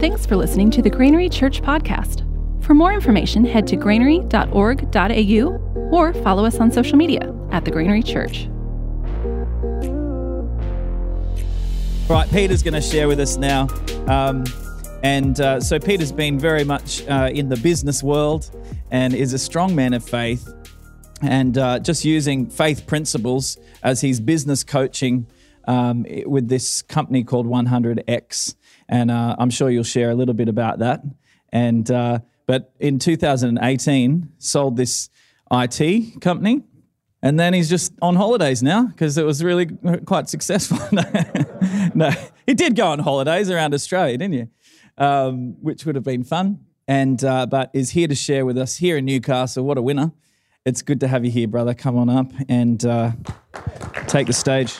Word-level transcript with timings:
Thanks 0.00 0.24
for 0.24 0.36
listening 0.36 0.70
to 0.70 0.80
the 0.80 0.90
Granary 0.90 1.28
Church 1.28 1.60
podcast. 1.60 2.22
For 2.62 2.72
more 2.72 2.92
information, 2.92 3.44
head 3.44 3.66
to 3.66 3.74
granary.org.au 3.74 5.90
or 5.90 6.14
follow 6.14 6.44
us 6.44 6.60
on 6.60 6.70
social 6.70 6.96
media 6.96 7.34
at 7.50 7.64
the 7.64 7.72
Granary 7.72 8.04
Church. 8.04 8.46
Right, 12.08 12.30
Peter's 12.30 12.62
going 12.62 12.74
to 12.74 12.80
share 12.80 13.08
with 13.08 13.18
us 13.18 13.38
now. 13.38 13.66
Um, 14.06 14.44
and 15.02 15.40
uh, 15.40 15.60
so, 15.60 15.80
Peter's 15.80 16.12
been 16.12 16.38
very 16.38 16.62
much 16.62 17.04
uh, 17.08 17.30
in 17.34 17.48
the 17.48 17.56
business 17.56 18.00
world 18.00 18.56
and 18.92 19.14
is 19.14 19.32
a 19.32 19.38
strong 19.38 19.74
man 19.74 19.94
of 19.94 20.04
faith 20.04 20.48
and 21.22 21.58
uh, 21.58 21.80
just 21.80 22.04
using 22.04 22.46
faith 22.46 22.86
principles 22.86 23.58
as 23.82 24.00
his 24.00 24.20
business 24.20 24.62
coaching 24.62 25.26
um, 25.66 26.06
with 26.24 26.48
this 26.48 26.82
company 26.82 27.24
called 27.24 27.46
100X. 27.46 28.54
And 28.88 29.10
uh, 29.10 29.36
I'm 29.38 29.50
sure 29.50 29.70
you'll 29.70 29.84
share 29.84 30.10
a 30.10 30.14
little 30.14 30.34
bit 30.34 30.48
about 30.48 30.78
that. 30.78 31.02
And 31.52 31.90
uh, 31.90 32.20
but 32.46 32.72
in 32.80 32.98
2018, 32.98 34.32
sold 34.38 34.76
this 34.76 35.10
IT 35.50 36.20
company 36.20 36.62
and 37.22 37.38
then 37.38 37.52
he's 37.52 37.68
just 37.68 37.92
on 38.00 38.14
holidays 38.14 38.62
now 38.62 38.86
because 38.86 39.18
it 39.18 39.24
was 39.24 39.42
really 39.42 39.66
quite 40.04 40.28
successful. 40.28 40.78
no, 41.94 42.10
he 42.46 42.54
did 42.54 42.76
go 42.76 42.86
on 42.88 43.00
holidays 43.00 43.50
around 43.50 43.74
Australia, 43.74 44.16
didn't 44.16 44.34
you? 44.34 44.48
Um, 44.96 45.56
which 45.60 45.84
would 45.84 45.94
have 45.94 46.04
been 46.04 46.24
fun. 46.24 46.64
And 46.86 47.22
uh, 47.22 47.46
but 47.46 47.70
is 47.74 47.90
here 47.90 48.08
to 48.08 48.14
share 48.14 48.46
with 48.46 48.56
us 48.56 48.76
here 48.76 48.96
in 48.96 49.04
Newcastle. 49.04 49.64
What 49.64 49.76
a 49.76 49.82
winner! 49.82 50.12
It's 50.64 50.80
good 50.80 51.00
to 51.00 51.08
have 51.08 51.24
you 51.24 51.30
here, 51.30 51.46
brother. 51.46 51.74
Come 51.74 51.98
on 51.98 52.08
up 52.08 52.32
and 52.48 52.82
uh, 52.84 53.12
take 54.06 54.26
the 54.26 54.32
stage. 54.32 54.74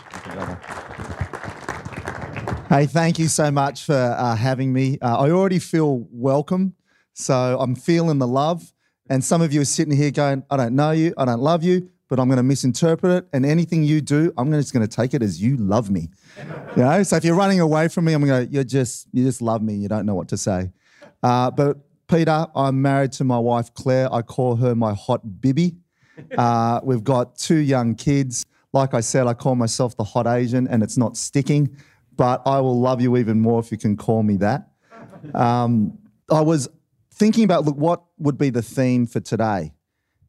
Hey, 2.69 2.85
thank 2.85 3.19
you 3.19 3.29
so 3.29 3.51
much 3.51 3.85
for 3.85 3.95
uh, 3.95 4.37
having 4.37 4.73
me. 4.73 4.99
Uh, 5.01 5.19
I 5.19 5.31
already 5.31 5.59
feel 5.59 6.07
welcome, 6.11 6.75
so 7.15 7.59
I'm 7.59 7.75
feeling 7.75 8.19
the 8.19 8.27
love. 8.27 8.73
And 9.09 9.25
some 9.25 9.41
of 9.41 9.55
you 9.55 9.63
are 9.63 9.65
sitting 9.65 9.97
here 9.97 10.11
going, 10.11 10.45
"I 10.51 10.59
don't 10.59 10.77
know 10.77 10.91
you, 10.91 11.15
I 11.17 11.25
don't 11.25 11.41
love 11.41 11.65
you." 11.65 11.91
but 12.09 12.19
I'm 12.19 12.27
going 12.27 12.39
to 12.39 12.43
misinterpret 12.43 13.13
it. 13.13 13.29
And 13.33 13.45
anything 13.45 13.85
you 13.85 14.01
do, 14.01 14.33
I'm 14.39 14.51
just 14.51 14.73
going 14.73 14.87
to 14.87 14.97
take 14.97 15.15
it 15.15 15.23
as 15.23 15.41
you 15.43 15.57
love 15.57 15.91
me. 15.91 16.09
You 16.77 16.85
know, 16.85 17.03
so 17.03 17.17
if 17.17 17.25
you're 17.25 17.35
running 17.35 17.61
away 17.61 17.89
from 17.89 18.05
me, 18.05 18.13
I'm 18.13 18.25
going 18.25 18.47
to, 18.47 18.53
you 18.53 18.63
just, 18.63 19.09
you 19.13 19.25
just 19.25 19.43
love 19.43 19.63
me. 19.63 19.75
You 19.75 19.89
don't 19.89 20.07
know 20.07 20.15
what 20.15 20.29
to 20.29 20.37
say. 20.37 20.71
Uh, 21.23 21.51
but 21.51 21.79
Peter, 22.07 22.47
I'm 22.55 22.81
married 22.81 23.13
to 23.13 23.25
my 23.25 23.39
wife, 23.39 23.75
Claire. 23.75 24.13
I 24.13 24.23
call 24.23 24.57
her 24.57 24.75
my 24.77 24.95
hot 24.95 25.41
bibby. 25.41 25.77
Uh, 26.37 26.81
we've 26.85 27.03
got 27.03 27.37
two 27.37 27.57
young 27.57 27.95
kids. 27.97 28.47
Like 28.73 28.95
I 28.95 29.01
said, 29.01 29.27
I 29.27 29.35
call 29.35 29.57
myself 29.57 29.97
the 29.97 30.05
hot 30.05 30.27
Asian 30.27 30.69
and 30.69 30.83
it's 30.83 30.97
not 30.97 31.17
sticking, 31.17 31.77
but 32.19 32.43
I 32.45 32.61
will 32.61 32.79
love 32.79 33.01
you 33.01 33.17
even 33.17 33.41
more 33.41 33.61
if 33.61 33.73
you 33.73 33.79
can 33.79 33.97
call 33.97 34.23
me 34.23 34.37
that. 34.39 34.69
Um, 35.35 35.99
I 36.31 36.43
was 36.43 36.69
thinking 37.15 37.45
about, 37.45 37.65
look, 37.65 37.77
what 37.77 38.03
would 38.19 38.37
be 38.37 38.51
the 38.51 38.61
theme 38.61 39.07
for 39.07 39.21
today? 39.21 39.73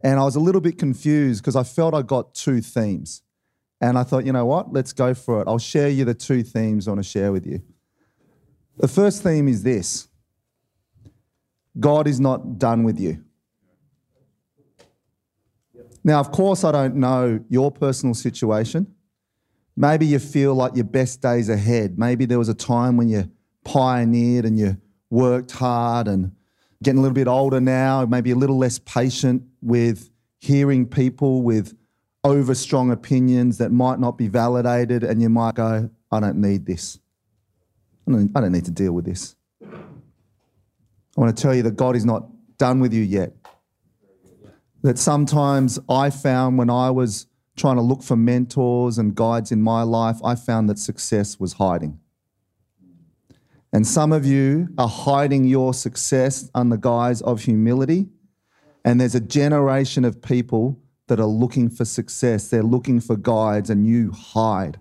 And 0.01 0.19
I 0.19 0.23
was 0.23 0.35
a 0.35 0.39
little 0.39 0.61
bit 0.61 0.77
confused 0.77 1.41
because 1.41 1.55
I 1.55 1.63
felt 1.63 1.93
I 1.93 2.03
got 2.03 2.35
two 2.35 2.61
themes. 2.61 3.23
And 3.81 3.97
I 3.97 4.03
thought, 4.03 4.25
you 4.25 4.31
know 4.31 4.45
what? 4.45 4.71
Let's 4.71 4.93
go 4.93 5.13
for 5.13 5.41
it. 5.41 5.47
I'll 5.47 5.57
share 5.57 5.89
you 5.89 6.05
the 6.05 6.13
two 6.13 6.43
themes 6.43 6.87
I 6.87 6.91
want 6.91 7.03
to 7.03 7.09
share 7.09 7.31
with 7.31 7.45
you. 7.45 7.61
The 8.77 8.87
first 8.87 9.23
theme 9.23 9.47
is 9.47 9.63
this 9.63 10.07
God 11.79 12.07
is 12.07 12.19
not 12.19 12.59
done 12.59 12.83
with 12.83 12.99
you. 12.99 13.23
Now, 16.03 16.19
of 16.19 16.31
course, 16.31 16.63
I 16.63 16.71
don't 16.71 16.95
know 16.95 17.43
your 17.49 17.71
personal 17.71 18.13
situation. 18.13 18.95
Maybe 19.80 20.05
you 20.05 20.19
feel 20.19 20.55
like 20.55 20.75
your 20.75 20.83
best 20.83 21.22
days 21.22 21.47
ahead. 21.47 21.97
Maybe 21.97 22.25
there 22.25 22.38
was 22.38 22.49
a 22.49 22.53
time 22.53 22.97
when 22.97 23.08
you 23.08 23.31
pioneered 23.63 24.44
and 24.44 24.59
you 24.59 24.75
worked 25.09 25.52
hard 25.52 26.05
and 26.09 26.33
getting 26.83 26.99
a 26.99 27.02
little 27.02 27.16
bit 27.16 27.30
older 27.30 27.61
now, 27.61 28.05
maybe 28.05 28.31
a 28.31 28.36
little 28.36 28.58
less 28.58 28.77
patient 28.77 29.41
with 29.61 30.09
hearing 30.38 30.86
people 30.86 31.43
with 31.43 31.77
over 32.26 32.55
strong 32.55 32.92
opinions 32.92 33.58
that 33.59 33.71
might 33.71 34.02
not 34.02 34.17
be 34.17 34.27
validated, 34.27 35.02
and 35.02 35.21
you 35.21 35.30
might 35.30 35.55
go, 35.55 35.89
I 36.11 36.20
don't 36.20 36.42
need 36.42 36.65
this. 36.65 36.99
I 38.05 38.11
don't, 38.11 38.32
I 38.36 38.42
don't 38.42 38.52
need 38.52 38.65
to 38.65 38.71
deal 38.71 38.92
with 38.92 39.05
this. 39.05 39.37
I 39.64 39.67
want 41.15 41.37
to 41.37 41.42
tell 41.42 41.55
you 41.55 41.64
that 41.64 41.77
God 41.77 41.95
is 41.95 42.03
not 42.03 42.27
done 42.58 42.82
with 42.82 42.93
you 42.93 43.03
yet. 43.03 43.32
That 44.82 44.99
sometimes 44.99 45.80
I 45.87 46.09
found 46.09 46.58
when 46.58 46.70
I 46.70 46.92
was 46.92 47.27
trying 47.59 47.75
to 47.75 47.81
look 47.81 48.02
for 48.02 48.15
mentors 48.15 48.97
and 48.97 49.14
guides 49.14 49.52
in 49.52 49.61
my 49.61 49.83
life, 49.83 50.17
I 50.23 50.36
found 50.36 50.70
that 50.70 50.80
success 50.80 51.39
was 51.39 51.53
hiding. 51.53 51.99
And 53.71 53.86
some 53.86 54.11
of 54.11 54.25
you 54.25 54.70
are 54.77 54.87
hiding 54.87 55.45
your 55.45 55.73
success 55.73 56.49
under 56.55 56.75
the 56.75 56.81
guise 56.81 57.21
of 57.21 57.43
humility. 57.43 58.08
And 58.83 58.99
there's 58.99 59.14
a 59.14 59.20
generation 59.20 60.05
of 60.05 60.21
people 60.21 60.80
that 61.08 61.20
are 61.20 61.27
looking 61.27 61.70
for 61.70 61.86
success. 61.86 62.49
They're 62.49 62.64
looking 62.64 62.99
for 62.99 63.15
guides, 63.15 63.70
and 63.70 63.86
you 63.86 64.11
hide. 64.11 64.80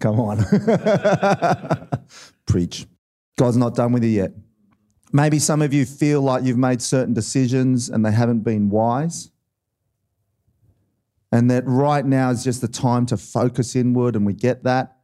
Come 0.00 0.20
on. 0.20 0.44
Preach. 2.46 2.86
God's 3.36 3.56
not 3.56 3.74
done 3.74 3.92
with 3.92 4.04
you 4.04 4.10
yet. 4.10 4.32
Maybe 5.12 5.38
some 5.38 5.62
of 5.62 5.72
you 5.72 5.86
feel 5.86 6.20
like 6.20 6.44
you've 6.44 6.58
made 6.58 6.82
certain 6.82 7.14
decisions 7.14 7.88
and 7.88 8.04
they 8.04 8.10
haven't 8.10 8.40
been 8.40 8.68
wise. 8.68 9.30
And 11.34 11.50
that 11.50 11.64
right 11.66 12.06
now 12.06 12.30
is 12.30 12.44
just 12.44 12.60
the 12.60 12.68
time 12.68 13.06
to 13.06 13.16
focus 13.16 13.74
inward, 13.74 14.14
and 14.14 14.24
we 14.24 14.34
get 14.34 14.62
that. 14.62 14.98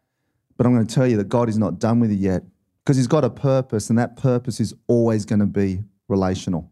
But 0.56 0.64
I'm 0.64 0.72
going 0.72 0.86
to 0.86 0.94
tell 0.94 1.08
you 1.08 1.16
that 1.16 1.28
God 1.28 1.48
is 1.48 1.58
not 1.58 1.80
done 1.80 1.98
with 1.98 2.12
you 2.12 2.18
yet 2.18 2.44
because 2.84 2.96
He's 2.96 3.08
got 3.08 3.24
a 3.24 3.30
purpose, 3.30 3.90
and 3.90 3.98
that 3.98 4.16
purpose 4.16 4.60
is 4.60 4.72
always 4.86 5.24
going 5.24 5.40
to 5.40 5.46
be 5.46 5.82
relational. 6.06 6.70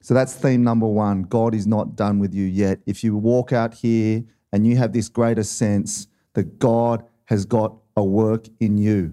So 0.00 0.14
that's 0.14 0.32
theme 0.32 0.62
number 0.62 0.86
one. 0.86 1.22
God 1.22 1.56
is 1.56 1.66
not 1.66 1.96
done 1.96 2.20
with 2.20 2.32
you 2.32 2.44
yet. 2.44 2.78
If 2.86 3.02
you 3.02 3.16
walk 3.16 3.52
out 3.52 3.74
here 3.74 4.22
and 4.52 4.64
you 4.64 4.76
have 4.76 4.92
this 4.92 5.08
greater 5.08 5.42
sense 5.42 6.06
that 6.34 6.60
God 6.60 7.04
has 7.24 7.46
got 7.46 7.74
a 7.96 8.04
work 8.04 8.46
in 8.60 8.78
you. 8.78 9.12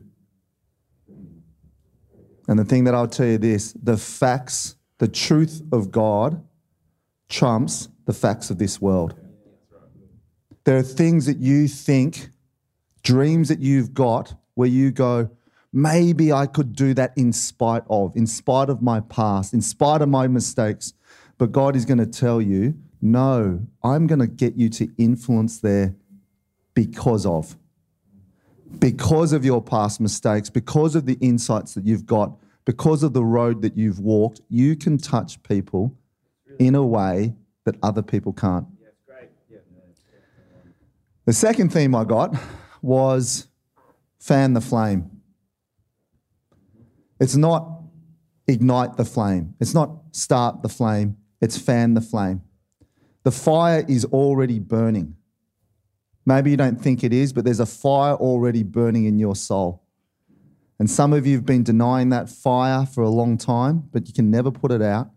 And 2.47 2.59
the 2.59 2.65
thing 2.65 2.83
that 2.83 2.94
I'll 2.94 3.07
tell 3.07 3.25
you 3.25 3.39
this 3.39 3.73
the 3.81 3.97
facts, 3.97 4.75
the 5.00 5.07
truth 5.07 5.63
of 5.71 5.89
God 5.89 6.45
trumps 7.29 7.89
the 8.05 8.13
facts 8.13 8.51
of 8.51 8.59
this 8.59 8.79
world. 8.79 9.15
There 10.66 10.78
are 10.78 10.84
things 10.84 11.25
that 11.25 11.38
you 11.38 11.68
think 11.68 12.29
dreams 13.03 13.50
that 13.50 13.59
you've 13.59 13.94
got 13.94 14.34
where 14.56 14.69
you 14.69 14.91
go, 14.91 15.29
maybe 15.74 16.31
I 16.31 16.46
could 16.46 16.74
do 16.74 16.94
that 16.94 17.13
in 17.18 17.34
spite 17.34 17.84
of, 17.90 18.16
in 18.16 18.28
spite 18.28 18.69
of 18.69 18.81
my 18.81 19.01
past, 19.01 19.53
in 19.53 19.62
spite 19.62 20.01
of 20.01 20.09
my 20.09 20.28
mistakes. 20.28 20.94
But 21.38 21.51
God 21.51 21.75
is 21.75 21.85
going 21.85 21.97
to 21.97 22.06
tell 22.06 22.41
you, 22.41 22.75
no, 23.01 23.59
I'm 23.84 24.07
going 24.07 24.19
to 24.19 24.28
get 24.28 24.56
you 24.56 24.69
to 24.69 24.90
influence 24.97 25.59
there 25.59 25.96
because 26.74 27.25
of. 27.25 27.57
Because 28.80 29.34
of 29.34 29.44
your 29.44 29.62
past 29.62 30.00
mistakes, 30.00 30.50
because 30.50 30.95
of 30.95 31.06
the 31.06 31.18
insights 31.19 31.74
that 31.74 31.85
you've 31.85 32.06
got, 32.06 32.38
because 32.66 33.03
of 33.03 33.13
the 33.13 33.24
road 33.24 33.62
that 33.62 33.75
you've 33.75 34.00
walked, 34.00 34.41
you 34.50 34.75
can 34.75 34.97
touch 34.97 35.44
people 35.44 35.94
in 36.59 36.75
a 36.75 36.85
way 36.85 37.35
that 37.66 37.75
other 37.84 38.01
people 38.01 38.31
can't. 38.31 38.66
The 41.25 41.34
second 41.34 41.72
theme 41.72 41.95
I 41.95 42.03
got 42.03 42.35
was 42.81 43.47
fan 44.19 44.53
the 44.53 44.61
flame. 44.61 45.09
It's 47.19 47.38
not 47.38 47.81
ignite 48.47 48.97
the 48.97 49.06
flame, 49.06 49.56
it's 49.62 49.73
not 49.73 49.91
start 50.12 50.62
the 50.62 50.69
flame, 50.69 51.16
it's 51.39 51.57
fan 51.57 51.94
the 51.94 52.01
flame. 52.01 52.41
The 53.23 53.31
fire 53.31 53.85
is 53.88 54.03
already 54.06 54.59
burning. 54.59 55.16
Maybe 56.25 56.51
you 56.51 56.57
don't 56.57 56.81
think 56.81 57.06
it 57.06 57.13
is, 57.13 57.31
but 57.31 57.45
there's 57.45 57.62
a 57.62 57.66
fire 57.66 58.16
already 58.16 58.63
burning 58.63 59.06
in 59.06 59.17
your 59.17 59.35
soul. 59.35 59.83
And 60.77 60.89
some 60.89 61.13
of 61.13 61.25
you 61.25 61.36
have 61.36 61.45
been 61.45 61.63
denying 61.63 62.09
that 62.09 62.27
fire 62.27 62.86
for 62.86 63.01
a 63.01 63.09
long 63.09 63.38
time, 63.38 63.88
but 63.94 64.07
you 64.07 64.13
can 64.13 64.30
never 64.30 64.51
put 64.51 64.71
it 64.71 64.81
out. 64.81 65.09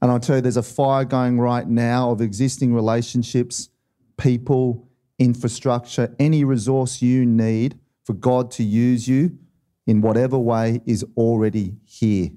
And 0.00 0.12
I'll 0.12 0.20
tell 0.20 0.36
you, 0.36 0.42
there's 0.42 0.56
a 0.56 0.62
fire 0.62 1.04
going 1.04 1.40
right 1.40 1.66
now 1.66 2.10
of 2.10 2.20
existing 2.20 2.72
relationships, 2.74 3.70
people, 4.16 4.88
infrastructure, 5.18 6.14
any 6.18 6.44
resource 6.44 7.02
you 7.02 7.24
need 7.24 7.78
for 8.04 8.12
God 8.12 8.50
to 8.52 8.62
use 8.62 9.08
you 9.08 9.38
in 9.86 10.00
whatever 10.00 10.38
way 10.38 10.80
is 10.86 11.04
already 11.16 11.76
here. 11.84 12.30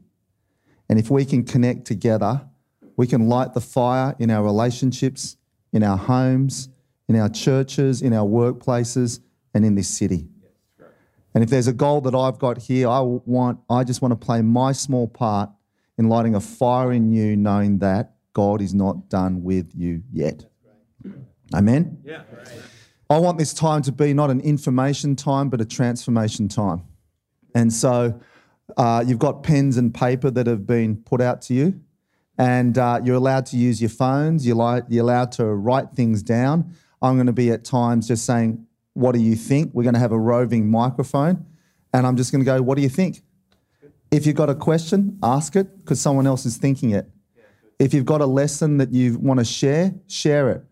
And 0.89 0.99
if 0.99 1.09
we 1.09 1.25
can 1.25 1.43
connect 1.43 1.85
together, 1.85 2.47
we 2.95 3.07
can 3.07 3.27
light 3.27 3.53
the 3.53 3.61
fire 3.61 4.15
in 4.19 4.31
our 4.31 4.43
relationships, 4.43 5.37
in 5.71 5.83
our 5.83 5.97
homes, 5.97 6.69
in 7.07 7.15
our 7.15 7.29
churches, 7.29 8.01
in 8.01 8.13
our 8.13 8.27
workplaces, 8.27 9.19
and 9.53 9.65
in 9.65 9.75
this 9.75 9.87
city. 9.87 10.27
And 11.33 11.43
if 11.43 11.49
there's 11.49 11.67
a 11.67 11.73
goal 11.73 12.01
that 12.01 12.15
I've 12.15 12.39
got 12.39 12.57
here, 12.57 12.89
I 12.89 12.99
want 13.01 13.59
I 13.69 13.83
just 13.83 14.01
want 14.01 14.11
to 14.11 14.25
play 14.25 14.41
my 14.41 14.71
small 14.71 15.07
part 15.07 15.49
in 15.97 16.09
lighting 16.09 16.35
a 16.35 16.39
fire 16.39 16.91
in 16.91 17.11
you, 17.11 17.35
knowing 17.35 17.79
that 17.79 18.15
God 18.33 18.61
is 18.61 18.73
not 18.73 19.09
done 19.09 19.43
with 19.43 19.71
you 19.75 20.03
yet. 20.11 20.45
Amen? 21.53 21.99
Yeah. 22.03 22.21
I 23.09 23.19
want 23.19 23.37
this 23.37 23.53
time 23.53 23.81
to 23.83 23.91
be 23.91 24.13
not 24.13 24.29
an 24.29 24.41
information 24.41 25.15
time, 25.15 25.49
but 25.49 25.61
a 25.61 25.65
transformation 25.65 26.49
time. 26.49 26.83
And 27.55 27.71
so 27.71 28.19
uh, 28.75 29.03
you've 29.07 29.19
got 29.19 29.43
pens 29.43 29.77
and 29.77 29.93
paper 29.93 30.29
that 30.29 30.45
have 30.45 30.67
been 30.67 30.97
put 30.97 31.21
out 31.21 31.41
to 31.43 31.53
you, 31.53 31.79
and 32.37 32.77
uh, 32.77 32.99
you're 33.03 33.15
allowed 33.15 33.45
to 33.47 33.57
use 33.57 33.81
your 33.81 33.89
phones. 33.89 34.45
You're, 34.45 34.57
li- 34.57 34.81
you're 34.89 35.03
allowed 35.03 35.31
to 35.33 35.45
write 35.45 35.91
things 35.91 36.21
down. 36.21 36.75
I'm 37.01 37.15
going 37.15 37.27
to 37.27 37.33
be 37.33 37.49
at 37.51 37.63
times 37.63 38.07
just 38.07 38.25
saying, 38.25 38.65
What 38.93 39.13
do 39.13 39.21
you 39.21 39.35
think? 39.35 39.73
We're 39.73 39.83
going 39.83 39.93
to 39.93 39.99
have 39.99 40.11
a 40.11 40.19
roving 40.19 40.69
microphone, 40.69 41.45
and 41.93 42.05
I'm 42.05 42.17
just 42.17 42.31
going 42.31 42.41
to 42.41 42.45
go, 42.45 42.61
What 42.61 42.75
do 42.75 42.81
you 42.81 42.89
think? 42.89 43.21
If 44.11 44.25
you've 44.25 44.35
got 44.35 44.49
a 44.49 44.55
question, 44.55 45.17
ask 45.23 45.55
it 45.55 45.79
because 45.79 45.99
someone 46.01 46.27
else 46.27 46.45
is 46.45 46.57
thinking 46.57 46.91
it. 46.91 47.09
If 47.79 47.93
you've 47.93 48.05
got 48.05 48.21
a 48.21 48.25
lesson 48.25 48.77
that 48.77 48.91
you 48.91 49.17
want 49.19 49.39
to 49.39 49.45
share, 49.45 49.93
share 50.07 50.49
it. 50.49 50.63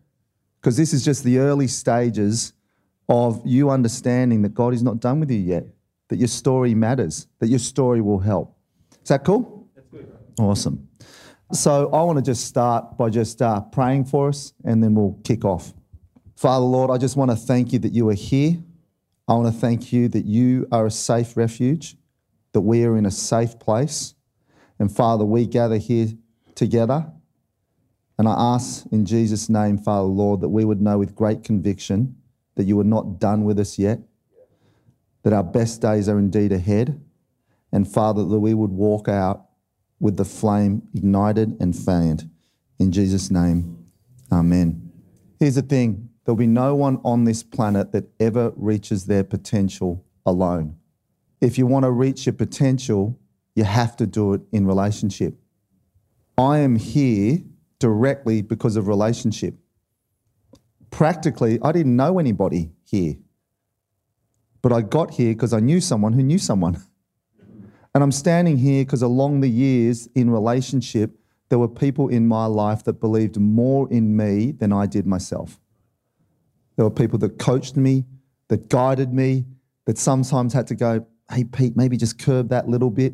Because 0.66 0.78
this 0.78 0.94
is 0.94 1.06
just 1.06 1.24
the 1.24 1.38
early 1.38 1.68
stages 1.68 2.54
of 3.08 3.40
you 3.46 3.70
understanding 3.70 4.42
that 4.42 4.56
God 4.56 4.74
is 4.74 4.82
not 4.82 5.00
done 5.00 5.20
with 5.20 5.30
you 5.30 5.38
yet, 5.38 5.68
that 6.08 6.16
your 6.16 6.28
story 6.28 6.74
matters, 6.74 7.28
that 7.38 7.50
your 7.50 7.60
story 7.60 8.02
will 8.02 8.18
help. 8.18 8.58
Is 9.04 9.10
that 9.10 9.24
cool? 9.24 9.70
That's 9.76 9.88
good. 9.90 10.12
Awesome. 10.40 10.88
So 11.52 11.92
I 11.94 12.02
want 12.02 12.18
to 12.18 12.24
just 12.24 12.46
start 12.48 12.98
by 12.98 13.12
just 13.12 13.44
uh, 13.44 13.62
praying 13.62 14.06
for 14.06 14.30
us 14.30 14.54
and 14.64 14.84
then 14.84 14.96
we'll 14.96 15.20
kick 15.24 15.46
off. 15.46 15.72
Father, 16.36 16.66
Lord, 16.66 16.90
I 16.90 16.98
just 16.98 17.16
want 17.16 17.30
to 17.30 17.38
thank 17.38 17.72
you 17.72 17.78
that 17.78 17.94
you 17.94 18.10
are 18.10 18.16
here. 18.16 18.58
I 19.28 19.36
want 19.36 19.54
to 19.54 19.62
thank 19.62 19.94
you 19.94 20.08
that 20.08 20.26
you 20.26 20.68
are 20.72 20.88
a 20.88 20.92
safe 20.92 21.38
refuge, 21.38 21.96
that 22.54 22.62
we 22.62 22.86
are 22.86 22.98
in 22.98 23.06
a 23.06 23.12
safe 23.12 23.60
place. 23.60 24.16
And 24.80 24.92
Father, 24.92 25.26
we 25.26 25.46
gather 25.46 25.78
here 25.78 26.08
together. 26.56 27.06
And 28.18 28.28
I 28.28 28.36
ask 28.38 28.86
in 28.92 29.06
Jesus' 29.06 29.50
name, 29.50 29.78
Father, 29.78 30.08
Lord, 30.08 30.42
that 30.42 30.50
we 30.50 30.64
would 30.66 30.82
know 30.82 30.98
with 30.98 31.16
great 31.16 31.44
conviction 31.44 32.16
that 32.56 32.64
you 32.64 32.80
are 32.80 32.86
not 32.86 33.20
done 33.20 33.44
with 33.44 33.60
us 33.60 33.78
yet, 33.78 34.00
that 35.24 35.34
our 35.34 35.44
best 35.44 35.82
days 35.82 36.08
are 36.08 36.18
indeed 36.18 36.52
ahead. 36.52 37.02
And 37.72 37.88
Father, 37.92 38.24
that 38.24 38.40
we 38.40 38.54
would 38.54 38.72
walk 38.72 39.10
out 39.10 39.46
with 40.00 40.18
the 40.18 40.26
flame 40.26 40.84
ignited 40.94 41.58
and 41.60 41.76
fanned. 41.76 42.30
In 42.80 42.92
Jesus' 42.92 43.30
name, 43.30 43.86
amen. 44.32 44.92
Here's 45.40 45.56
the 45.56 45.62
thing 45.62 46.10
there'll 46.24 46.38
be 46.38 46.48
no 46.48 46.76
one 46.76 47.00
on 47.04 47.26
this 47.26 47.44
planet 47.44 47.92
that 47.92 48.06
ever 48.20 48.54
reaches 48.56 49.06
their 49.06 49.24
potential 49.24 50.06
alone. 50.26 50.78
If 51.42 51.58
you 51.58 51.68
want 51.68 51.84
to 51.84 51.92
reach 51.92 52.26
your 52.26 52.34
potential, 52.34 53.20
you 53.56 53.64
have 53.64 53.96
to 53.98 54.08
do 54.08 54.34
it 54.34 54.42
in 54.52 54.66
relationship. 54.66 55.36
I 56.38 56.60
am 56.60 56.78
here 56.78 57.40
directly 57.80 58.42
because 58.42 58.76
of 58.76 58.88
relationship. 58.88 59.56
Practically, 60.92 61.60
I 61.62 61.72
didn't 61.72 61.96
know 61.96 62.20
anybody 62.20 62.72
here, 62.84 63.16
but 64.62 64.72
I 64.72 64.82
got 64.82 65.12
here 65.12 65.34
because 65.34 65.54
I 65.54 65.60
knew 65.60 65.82
someone 65.82 66.14
who 66.14 66.24
knew 66.24 66.40
someone. 66.40 66.82
And 67.94 68.04
I'm 68.04 68.12
standing 68.12 68.58
here 68.58 68.84
because 68.84 69.02
along 69.02 69.40
the 69.40 69.48
years 69.48 70.10
in 70.16 70.30
relationship, 70.30 71.18
there 71.48 71.58
were 71.58 71.70
people 71.70 72.10
in 72.10 72.28
my 72.28 72.46
life 72.46 72.84
that 72.84 73.00
believed 73.00 73.40
more 73.40 73.88
in 73.90 74.18
me 74.18 74.52
than 74.52 74.74
I 74.74 74.86
did 74.86 75.08
myself. 75.08 75.62
There 76.76 76.84
were 76.84 76.92
people 76.92 77.18
that 77.20 77.40
coached 77.40 77.78
me, 77.78 78.04
that 78.50 78.68
guided 78.68 79.14
me, 79.14 79.46
that 79.86 79.98
sometimes 79.98 80.52
had 80.52 80.68
to 80.68 80.76
go, 80.76 81.06
hey, 81.32 81.46
Pete, 81.46 81.78
maybe 81.78 81.96
just 81.96 82.20
curb 82.20 82.50
that 82.50 82.68
little 82.68 82.90
bit. 82.90 83.14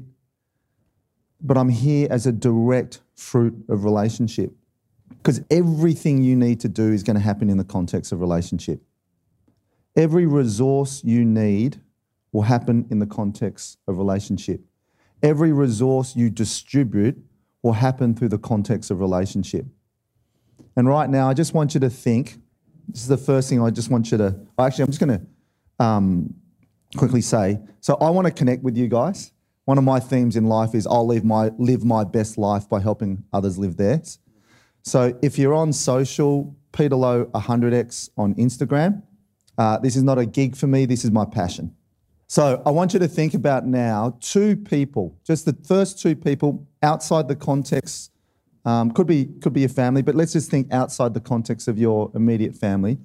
But 1.42 1.58
I'm 1.58 1.70
here 1.70 2.08
as 2.12 2.28
a 2.28 2.32
direct 2.32 3.02
fruit 3.16 3.66
of 3.68 3.84
relationship 3.84 4.54
because 5.18 5.42
everything 5.50 6.22
you 6.22 6.36
need 6.36 6.60
to 6.62 6.70
do 6.70 6.92
is 6.92 7.04
going 7.04 7.16
to 7.16 7.22
happen 7.22 7.50
in 7.50 7.58
the 7.58 7.64
context 7.64 8.12
of 8.12 8.22
relationship. 8.22 8.82
Every 9.96 10.26
resource 10.26 11.04
you 11.04 11.26
need 11.26 11.82
will 12.32 12.44
happen 12.44 12.88
in 12.90 13.00
the 13.00 13.06
context 13.06 13.78
of 13.88 13.98
relationship. 13.98 14.62
Every 15.22 15.52
resource 15.52 16.16
you 16.16 16.30
distribute 16.30 17.18
will 17.62 17.74
happen 17.74 18.16
through 18.16 18.30
the 18.30 18.38
context 18.38 18.90
of 18.90 19.00
relationship. 19.00 19.66
And 20.76 20.88
right 20.88 21.10
now, 21.10 21.30
I 21.30 21.34
just 21.34 21.54
want 21.54 21.74
you 21.74 21.80
to 21.82 21.90
think 21.90 22.38
this 22.88 23.02
is 23.02 23.08
the 23.08 23.18
first 23.18 23.50
thing 23.50 23.62
I 23.62 23.70
just 23.70 23.90
want 23.90 24.12
you 24.12 24.18
to. 24.18 24.36
Actually, 24.58 24.86
I'm 24.86 24.92
just 24.92 25.00
going 25.00 25.20
to 25.20 25.84
um, 25.84 26.34
quickly 26.98 27.22
say. 27.22 27.60
So, 27.82 27.96
I 27.96 28.10
want 28.10 28.26
to 28.28 28.34
connect 28.34 28.64
with 28.64 28.78
you 28.78 28.88
guys. 28.88 29.32
One 29.66 29.78
of 29.78 29.84
my 29.84 30.00
themes 30.00 30.36
in 30.36 30.46
life 30.46 30.74
is 30.74 30.88
I'll 30.88 31.06
live 31.06 31.24
my, 31.24 31.52
live 31.58 31.84
my 31.84 32.04
best 32.04 32.38
life 32.38 32.68
by 32.68 32.80
helping 32.80 33.24
others 33.32 33.58
live 33.58 33.78
theirs. 33.78 34.20
So, 34.84 35.18
if 35.22 35.38
you're 35.38 35.54
on 35.54 35.72
social, 35.74 36.56
Peter 36.72 36.96
Low 36.96 37.26
100x 37.26 38.10
on 38.18 38.34
Instagram, 38.36 39.04
uh, 39.58 39.78
this 39.78 39.96
is 39.96 40.02
not 40.02 40.18
a 40.18 40.26
gig 40.26 40.56
for 40.56 40.66
me, 40.68 40.86
this 40.86 41.06
is 41.06 41.12
my 41.12 41.26
passion. 41.26 41.76
So 42.32 42.64
I 42.66 42.72
want 42.72 42.94
you 42.94 43.00
to 43.00 43.10
think 43.10 43.34
about 43.34 43.68
now 43.68 44.18
two 44.22 44.56
people, 44.56 45.20
just 45.26 45.44
the 45.44 45.54
first 45.68 46.02
two 46.02 46.16
people 46.16 46.66
outside 46.82 47.28
the 47.28 47.36
context. 47.36 48.10
Um, 48.64 48.92
could 48.92 49.06
be 49.06 49.26
could 49.42 49.52
be 49.52 49.66
a 49.66 49.68
family, 49.68 50.02
but 50.02 50.16
let's 50.16 50.32
just 50.32 50.50
think 50.50 50.72
outside 50.72 51.14
the 51.14 51.20
context 51.20 51.68
of 51.68 51.78
your 51.78 52.10
immediate 52.16 52.56
family. 52.56 53.00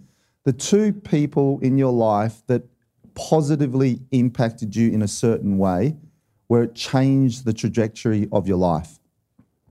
The 0.44 0.52
two 0.52 0.92
people 0.92 1.58
in 1.60 1.76
your 1.76 1.92
life 1.92 2.42
that 2.46 2.62
positively 3.16 3.98
impacted 4.12 4.76
you 4.76 4.92
in 4.92 5.02
a 5.02 5.08
certain 5.08 5.58
way, 5.58 5.96
where 6.46 6.62
it 6.62 6.74
changed 6.74 7.44
the 7.44 7.52
trajectory 7.52 8.28
of 8.32 8.46
your 8.46 8.56
life. 8.56 8.98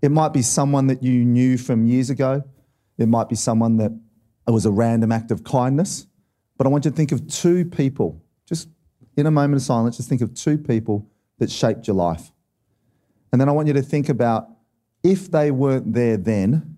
It 0.02 0.12
might 0.12 0.34
be 0.34 0.42
someone 0.42 0.88
that 0.88 1.02
you 1.02 1.24
knew 1.24 1.58
from 1.58 1.88
years 1.88 2.10
ago. 2.10 2.44
It 2.98 3.08
might 3.08 3.30
be 3.30 3.36
someone 3.36 3.78
that 3.78 3.92
it 4.48 4.52
was 4.52 4.66
a 4.66 4.72
random 4.72 5.12
act 5.12 5.32
of 5.32 5.44
kindness. 5.44 6.08
But 6.58 6.68
I 6.68 6.70
want 6.70 6.86
you 6.86 6.92
to 6.92 6.98
think 6.98 7.12
of 7.12 7.28
two 7.28 7.66
people, 7.66 8.22
just 8.46 8.70
in 9.18 9.26
a 9.26 9.32
moment 9.32 9.56
of 9.56 9.62
silence, 9.62 9.98
just 9.98 10.10
think 10.10 10.22
of 10.22 10.34
two 10.34 10.58
people 10.58 11.10
that 11.40 11.50
shaped 11.50 11.88
your 11.88 11.96
life. 11.96 12.32
And 13.32 13.42
then 13.42 13.50
I 13.50 13.52
want 13.52 13.68
you 13.68 13.74
to 13.74 13.82
think 13.82 14.10
about 14.10 14.50
if 15.04 15.30
they 15.32 15.52
weren't 15.52 15.94
there 15.94 16.18
then, 16.18 16.78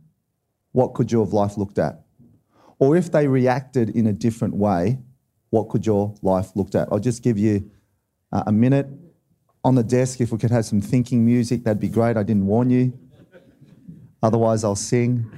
what 0.71 0.93
could 0.93 1.11
your 1.11 1.25
life 1.25 1.57
looked 1.57 1.79
at? 1.79 2.01
Or 2.79 2.95
if 2.95 3.11
they 3.11 3.27
reacted 3.27 3.89
in 3.89 4.07
a 4.07 4.13
different 4.13 4.55
way, 4.55 4.99
what 5.49 5.69
could 5.69 5.85
your 5.85 6.15
life 6.21 6.55
looked 6.55 6.75
at? 6.75 6.87
I'll 6.91 6.99
just 6.99 7.23
give 7.23 7.37
you 7.37 7.69
uh, 8.31 8.43
a 8.47 8.51
minute 8.51 8.87
on 9.67 9.75
the 9.75 9.83
desk. 9.83 10.21
If 10.21 10.31
we 10.31 10.37
could 10.37 10.51
have 10.51 10.65
some 10.65 10.79
thinking 10.79 11.25
music, 11.25 11.65
that'd 11.65 11.79
be 11.79 11.89
great. 11.89 12.15
I 12.15 12.23
didn't 12.23 12.45
warn 12.45 12.69
you. 12.69 12.97
Otherwise, 14.23 14.63
I'll 14.63 14.77
sing. 14.77 15.29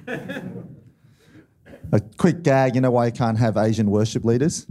a 1.92 2.00
quick 2.18 2.44
gag 2.44 2.76
you 2.76 2.81
know 2.81 2.92
why 2.92 3.08
you 3.08 3.12
can't 3.12 3.40
have 3.40 3.58
Asian 3.58 3.90
worship 3.90 4.24
leaders? 4.24 4.68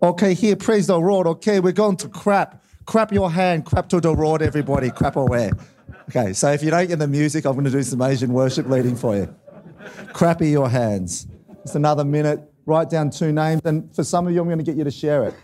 Okay, 0.00 0.34
here, 0.34 0.54
praise 0.54 0.86
the 0.86 0.98
Lord. 0.98 1.26
Okay, 1.26 1.58
we're 1.58 1.72
going 1.72 1.96
to 1.96 2.08
crap. 2.08 2.62
Crap 2.84 3.12
your 3.12 3.28
hand, 3.28 3.66
crap 3.66 3.88
to 3.88 4.00
the 4.00 4.12
Lord, 4.12 4.42
everybody, 4.42 4.90
crap 4.90 5.16
away. 5.16 5.50
Okay, 6.08 6.32
so 6.32 6.52
if 6.52 6.62
you 6.62 6.70
don't 6.70 6.86
get 6.86 7.00
the 7.00 7.08
music, 7.08 7.44
I'm 7.44 7.54
going 7.54 7.64
to 7.64 7.70
do 7.70 7.82
some 7.82 8.00
Asian 8.00 8.32
worship 8.32 8.68
leading 8.68 8.94
for 8.94 9.16
you. 9.16 9.34
Crappy 10.12 10.50
your 10.50 10.68
hands. 10.68 11.26
Just 11.62 11.74
another 11.74 12.04
minute. 12.04 12.40
Write 12.64 12.90
down 12.90 13.10
two 13.10 13.32
names, 13.32 13.60
and 13.64 13.92
for 13.94 14.04
some 14.04 14.26
of 14.28 14.32
you, 14.32 14.40
I'm 14.40 14.46
going 14.46 14.58
to 14.58 14.64
get 14.64 14.76
you 14.76 14.84
to 14.84 14.90
share 14.90 15.24
it. 15.24 15.34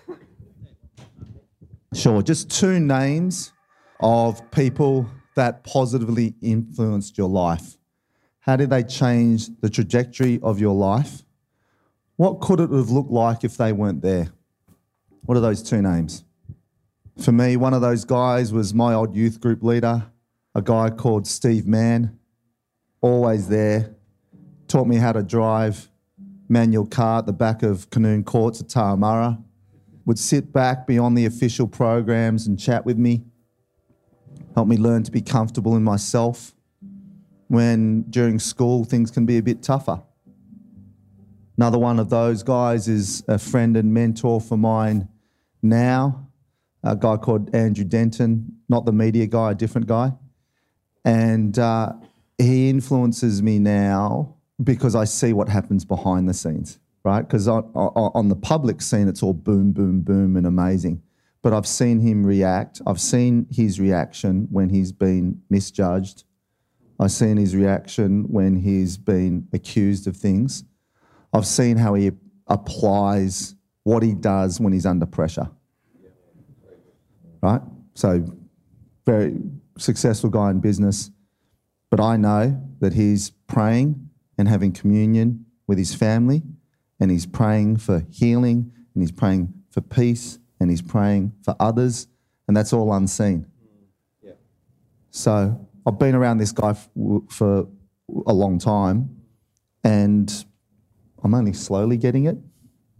Sure, 1.95 2.23
just 2.23 2.51
two 2.51 2.81
names 2.81 3.53
of 4.01 4.51
people 4.51 5.07
that 5.37 5.63
positively 5.63 6.35
influenced 6.41 7.19
your 7.19 7.29
life. 7.29 7.77
How 8.41 8.57
did 8.57 8.71
they 8.71 8.83
change 8.83 9.49
the 9.61 9.69
trajectory 9.69 10.41
of 10.43 10.59
your 10.59 10.75
life? 10.75 11.23
What 12.17 12.41
could 12.41 12.61
it 12.61 12.71
have 12.71 12.91
looked 12.91 13.11
like 13.11 13.45
if 13.45 13.57
they 13.59 13.73
weren't 13.73 14.01
there? 14.01 14.33
What 15.27 15.37
are 15.37 15.41
those 15.41 15.63
two 15.63 15.83
names? 15.83 16.25
For 17.19 17.31
me, 17.31 17.57
one 17.57 17.75
of 17.75 17.83
those 17.83 18.05
guys 18.07 18.53
was 18.53 18.73
my 18.73 18.95
old 18.95 19.15
youth 19.15 19.41
group 19.41 19.63
leader, 19.63 20.11
a 20.55 20.63
guy 20.63 20.89
called 20.89 21.27
Steve 21.27 21.67
Mann, 21.67 22.19
always 23.03 23.49
there, 23.49 23.95
taught 24.67 24.87
me 24.87 24.97
how 24.97 25.13
to 25.13 25.23
drive 25.23 25.91
manual 26.49 26.87
car 26.87 27.19
at 27.19 27.27
the 27.27 27.33
back 27.33 27.63
of 27.63 27.91
Canoon 27.91 28.25
Courts 28.25 28.63
at 28.63 28.69
Turramurra, 28.69 29.43
would 30.05 30.19
sit 30.19 30.53
back 30.53 30.87
beyond 30.87 31.17
the 31.17 31.27
official 31.27 31.67
programs 31.67 32.47
and 32.47 32.59
chat 32.59 32.85
with 32.85 32.99
me, 32.99 33.23
help 34.55 34.69
me 34.69 34.77
learn 34.77 35.03
to 35.05 35.11
be 35.11 35.23
comfortable 35.23 35.77
in 35.77 35.83
myself 35.85 36.55
when 37.49 38.03
during 38.11 38.39
school 38.39 38.85
things 38.85 39.11
can 39.11 39.27
be 39.27 39.39
a 39.39 39.43
bit 39.43 39.63
tougher. 39.63 40.03
Another 41.57 41.79
one 41.79 41.99
of 41.99 42.09
those 42.09 42.43
guys 42.43 42.89
is 42.89 43.23
a 43.29 43.39
friend 43.39 43.77
and 43.77 43.93
mentor 43.93 44.41
for 44.41 44.57
mine 44.57 45.09
now, 45.63 46.29
a 46.83 46.97
guy 46.97 47.17
called 47.17 47.55
Andrew 47.55 47.85
Denton, 47.85 48.57
not 48.69 48.85
the 48.85 48.93
media 48.93 49.27
guy, 49.27 49.53
a 49.53 49.55
different 49.55 49.87
guy. 49.87 50.13
And 51.05 51.57
uh, 51.59 51.93
he 52.39 52.69
influences 52.69 53.43
me 53.43 53.59
now 53.59 54.35
because 54.63 54.95
I 54.95 55.05
see 55.05 55.33
what 55.33 55.49
happens 55.49 55.85
behind 55.85 56.29
the 56.29 56.35
scenes, 56.35 56.79
right? 57.05 57.23
Because 57.23 57.49
on, 57.49 57.65
on 57.75 58.29
the 58.29 58.37
public 58.37 58.81
scene, 58.81 59.09
it's 59.09 59.23
all 59.23 59.33
boom, 59.33 59.73
boom, 59.73 60.01
boom 60.03 60.37
and 60.37 60.47
amazing. 60.47 61.03
But 61.43 61.53
I've 61.53 61.67
seen 61.67 62.01
him 62.01 62.25
react. 62.25 62.81
I've 62.87 63.01
seen 63.01 63.47
his 63.51 63.81
reaction 63.81 64.47
when 64.51 64.69
he's 64.69 64.93
been 64.93 65.43
misjudged. 65.51 66.25
I've 67.01 67.11
seen 67.11 67.37
his 67.37 67.57
reaction 67.57 68.25
when 68.29 68.57
he's 68.57 68.97
been 68.97 69.49
accused 69.53 70.07
of 70.07 70.17
things. 70.17 70.65
I've 71.33 71.47
seen 71.47 71.77
how 71.77 71.95
he 71.95 72.13
applies 72.47 73.57
what 73.83 74.03
he 74.03 74.15
does 74.15 74.61
when 74.61 74.73
he's 74.73 74.87
under 74.87 75.07
pressure. 75.07 75.51
right? 77.43 77.61
So, 77.95 78.25
very 79.05 79.41
successful 79.79 80.31
guy 80.31 80.51
in 80.51 80.61
business. 80.61 81.11
But 81.91 82.01
I 82.01 82.17
know 82.17 82.63
that 82.79 82.95
he's 82.95 83.31
praying 83.49 84.09
and 84.39 84.49
having 84.49 84.73
communion 84.73 85.45
with 85.67 85.79
his 85.79 85.95
family, 85.95 86.43
and 87.03 87.11
he's 87.11 87.27
praying 87.27 87.77
for 87.79 88.07
healing, 88.11 88.71
and 88.95 89.03
he's 89.03 89.11
praying 89.11 89.53
for 89.71 89.81
peace, 89.81 90.39
and 90.61 90.71
he's 90.71 90.81
praying 90.81 91.33
for 91.43 91.57
others, 91.59 92.07
and 92.47 92.57
that's 92.57 92.73
all 92.73 92.93
unseen. 92.95 93.45
So 95.11 95.69
I've 95.85 95.99
been 95.99 96.15
around 96.15 96.39
this 96.39 96.53
guy 96.53 96.71
f- 96.71 96.89
for 97.29 97.67
a 98.25 98.33
long 98.33 98.61
time, 98.61 99.17
and 99.83 100.33
I'm 101.25 101.35
only 101.35 101.53
slowly 101.53 101.97
getting 101.97 102.27
it, 102.27 102.39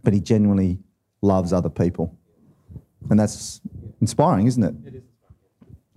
but 0.03 0.11
he 0.11 0.19
genuinely 0.19 0.79
loves 1.21 1.53
other 1.53 1.69
people. 1.69 2.13
And 3.09 3.17
that's 3.17 3.61
inspiring, 4.01 4.47
isn't 4.47 4.63
it? 4.63 4.75
It 4.85 4.95
is. 4.95 5.03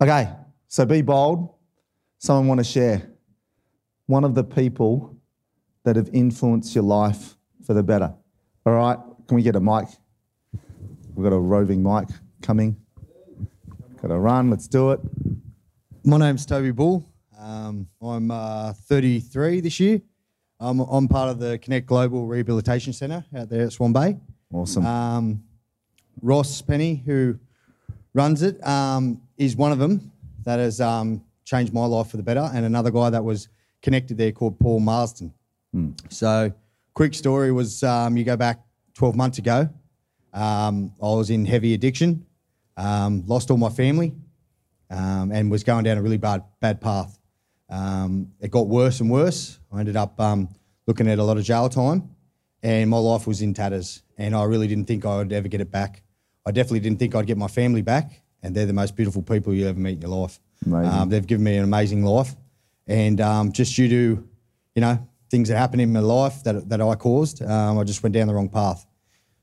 Okay, 0.01 0.31
so 0.69 0.87
be 0.87 1.03
bold. 1.03 1.53
Someone 2.19 2.47
want 2.47 2.61
to 2.61 2.65
share 2.65 3.11
one 4.07 4.23
of 4.23 4.37
the 4.37 4.45
people 4.45 5.17
that 5.83 5.97
have 5.97 6.09
influenced 6.13 6.73
your 6.73 6.85
life 6.85 7.37
for 7.67 7.75
the 7.75 7.83
better. 7.83 8.15
All 8.65 8.73
right, 8.73 8.99
can 9.27 9.35
we 9.35 9.43
get 9.43 9.57
a 9.57 9.61
mic? 9.61 9.89
We've 11.15 11.25
got 11.25 11.35
a 11.35 11.39
roving 11.39 11.83
mic 11.83 12.09
coming. 12.41 12.77
Got 14.01 14.09
to 14.09 14.19
run, 14.19 14.51
let's 14.51 14.69
do 14.69 14.93
it. 14.93 15.01
My 16.05 16.19
name's 16.19 16.47
Toby 16.47 16.71
Bull. 16.71 17.09
Um, 17.39 17.89
I'm 18.01 18.31
uh, 18.31 18.73
33 18.73 19.61
this 19.61 19.81
year. 19.81 20.01
I'm, 20.61 20.81
I'm 20.81 21.09
part 21.09 21.29
of 21.29 21.39
the 21.39 21.59
Connect 21.59 21.87
Global 21.87 22.27
Rehabilitation 22.27 22.93
Centre 22.93 23.25
out 23.37 23.49
there 23.49 23.65
at 23.65 23.73
Swan 23.73 23.93
Bay. 23.93 24.17
Awesome. 24.53 24.87
Um, 24.87 25.43
Ross 26.23 26.63
Penny, 26.63 27.03
who 27.05 27.39
runs 28.15 28.43
it, 28.43 28.65
um, 28.67 29.21
is 29.37 29.57
one 29.57 29.73
of 29.73 29.79
them 29.79 30.13
that 30.45 30.59
has 30.59 30.81
um, 30.81 31.23
changed 31.45 31.73
my 31.73 31.85
life 31.85 32.09
for 32.09 32.17
the 32.17 32.23
better, 32.23 32.49
and 32.55 32.65
another 32.65 32.91
guy 32.91 33.11
that 33.11 33.25
was 33.25 33.49
connected 33.83 34.17
there 34.17 34.33
called 34.33 34.59
Paul 34.59 34.81
Marsden. 34.81 35.35
So, 36.09 36.53
quick 36.97 37.13
story 37.13 37.53
was 37.53 37.83
um, 37.83 38.17
you 38.17 38.25
go 38.25 38.39
back 38.39 38.59
12 38.95 39.15
months 39.15 39.37
ago, 39.37 39.69
um, 40.33 40.91
I 41.01 41.07
was 41.07 41.29
in 41.29 41.45
heavy 41.45 41.75
addiction, 41.75 42.25
um, 42.79 43.23
lost 43.27 43.51
all 43.51 43.59
my 43.59 43.69
family, 43.69 44.15
um, 44.89 45.31
and 45.31 45.51
was 45.51 45.63
going 45.63 45.85
down 45.85 45.99
a 45.99 46.03
really 46.03 46.17
bad 46.17 46.43
bad 46.59 46.81
path. 46.81 47.19
Um, 47.69 48.33
it 48.41 48.51
got 48.51 48.67
worse 48.67 49.01
and 49.01 49.11
worse. 49.11 49.59
I 49.71 49.81
ended 49.81 49.97
up 49.97 50.19
um, 50.19 50.49
looking 50.87 51.07
at 51.09 51.19
a 51.19 51.23
lot 51.23 51.37
of 51.37 51.45
jail 51.45 51.69
time, 51.69 52.09
and 52.63 52.89
my 52.89 52.99
life 52.99 53.27
was 53.27 53.43
in 53.43 53.53
tatters. 53.53 54.03
And 54.17 54.35
I 54.35 54.45
really 54.45 54.67
didn't 54.67 54.87
think 54.87 55.05
I 55.05 55.19
would 55.19 55.33
ever 55.33 55.49
get 55.49 55.61
it 55.61 55.71
back. 55.71 56.03
I 56.47 56.51
definitely 56.51 56.81
didn't 56.81 56.99
think 56.99 57.15
I'd 57.15 57.27
get 57.27 57.37
my 57.37 57.49
family 57.49 57.83
back, 57.83 58.23
and 58.43 58.55
they're 58.55 58.65
the 58.65 58.73
most 58.73 58.97
beautiful 58.97 59.21
people 59.21 59.53
you 59.53 59.69
ever 59.69 59.79
meet 59.79 59.97
in 59.97 60.01
your 60.01 60.11
life. 60.23 60.41
Um, 60.87 61.11
they've 61.11 61.27
given 61.27 61.45
me 61.45 61.59
an 61.59 61.65
amazing 61.65 62.05
life, 62.05 62.35
and 62.87 63.21
um, 63.21 63.53
just 63.53 63.77
due 63.77 63.89
to, 63.89 64.29
you 64.75 64.81
know, 64.81 65.07
things 65.31 65.49
that 65.49 65.57
happened 65.57 65.83
in 65.83 65.93
my 65.93 66.01
life 66.01 66.43
that 66.45 66.69
that 66.69 66.81
I 66.81 66.95
caused, 66.95 67.43
um, 67.43 67.79
I 67.79 67.85
just 67.85 68.03
went 68.03 68.15
down 68.15 68.27
the 68.29 68.35
wrong 68.35 68.49
path. 68.49 68.87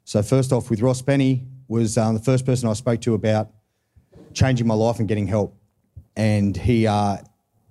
So 0.05 0.21
first 0.21 0.51
off, 0.51 0.69
with 0.69 0.81
Ross 0.81 1.01
Penny 1.01 1.45
was 1.67 1.97
um, 1.97 2.15
the 2.15 2.21
first 2.21 2.45
person 2.45 2.69
I 2.69 2.73
spoke 2.73 3.01
to 3.01 3.13
about 3.13 3.49
changing 4.33 4.67
my 4.67 4.73
life 4.73 4.99
and 4.99 5.07
getting 5.07 5.27
help. 5.27 5.55
And 6.15 6.55
he 6.55 6.87
uh, 6.87 7.17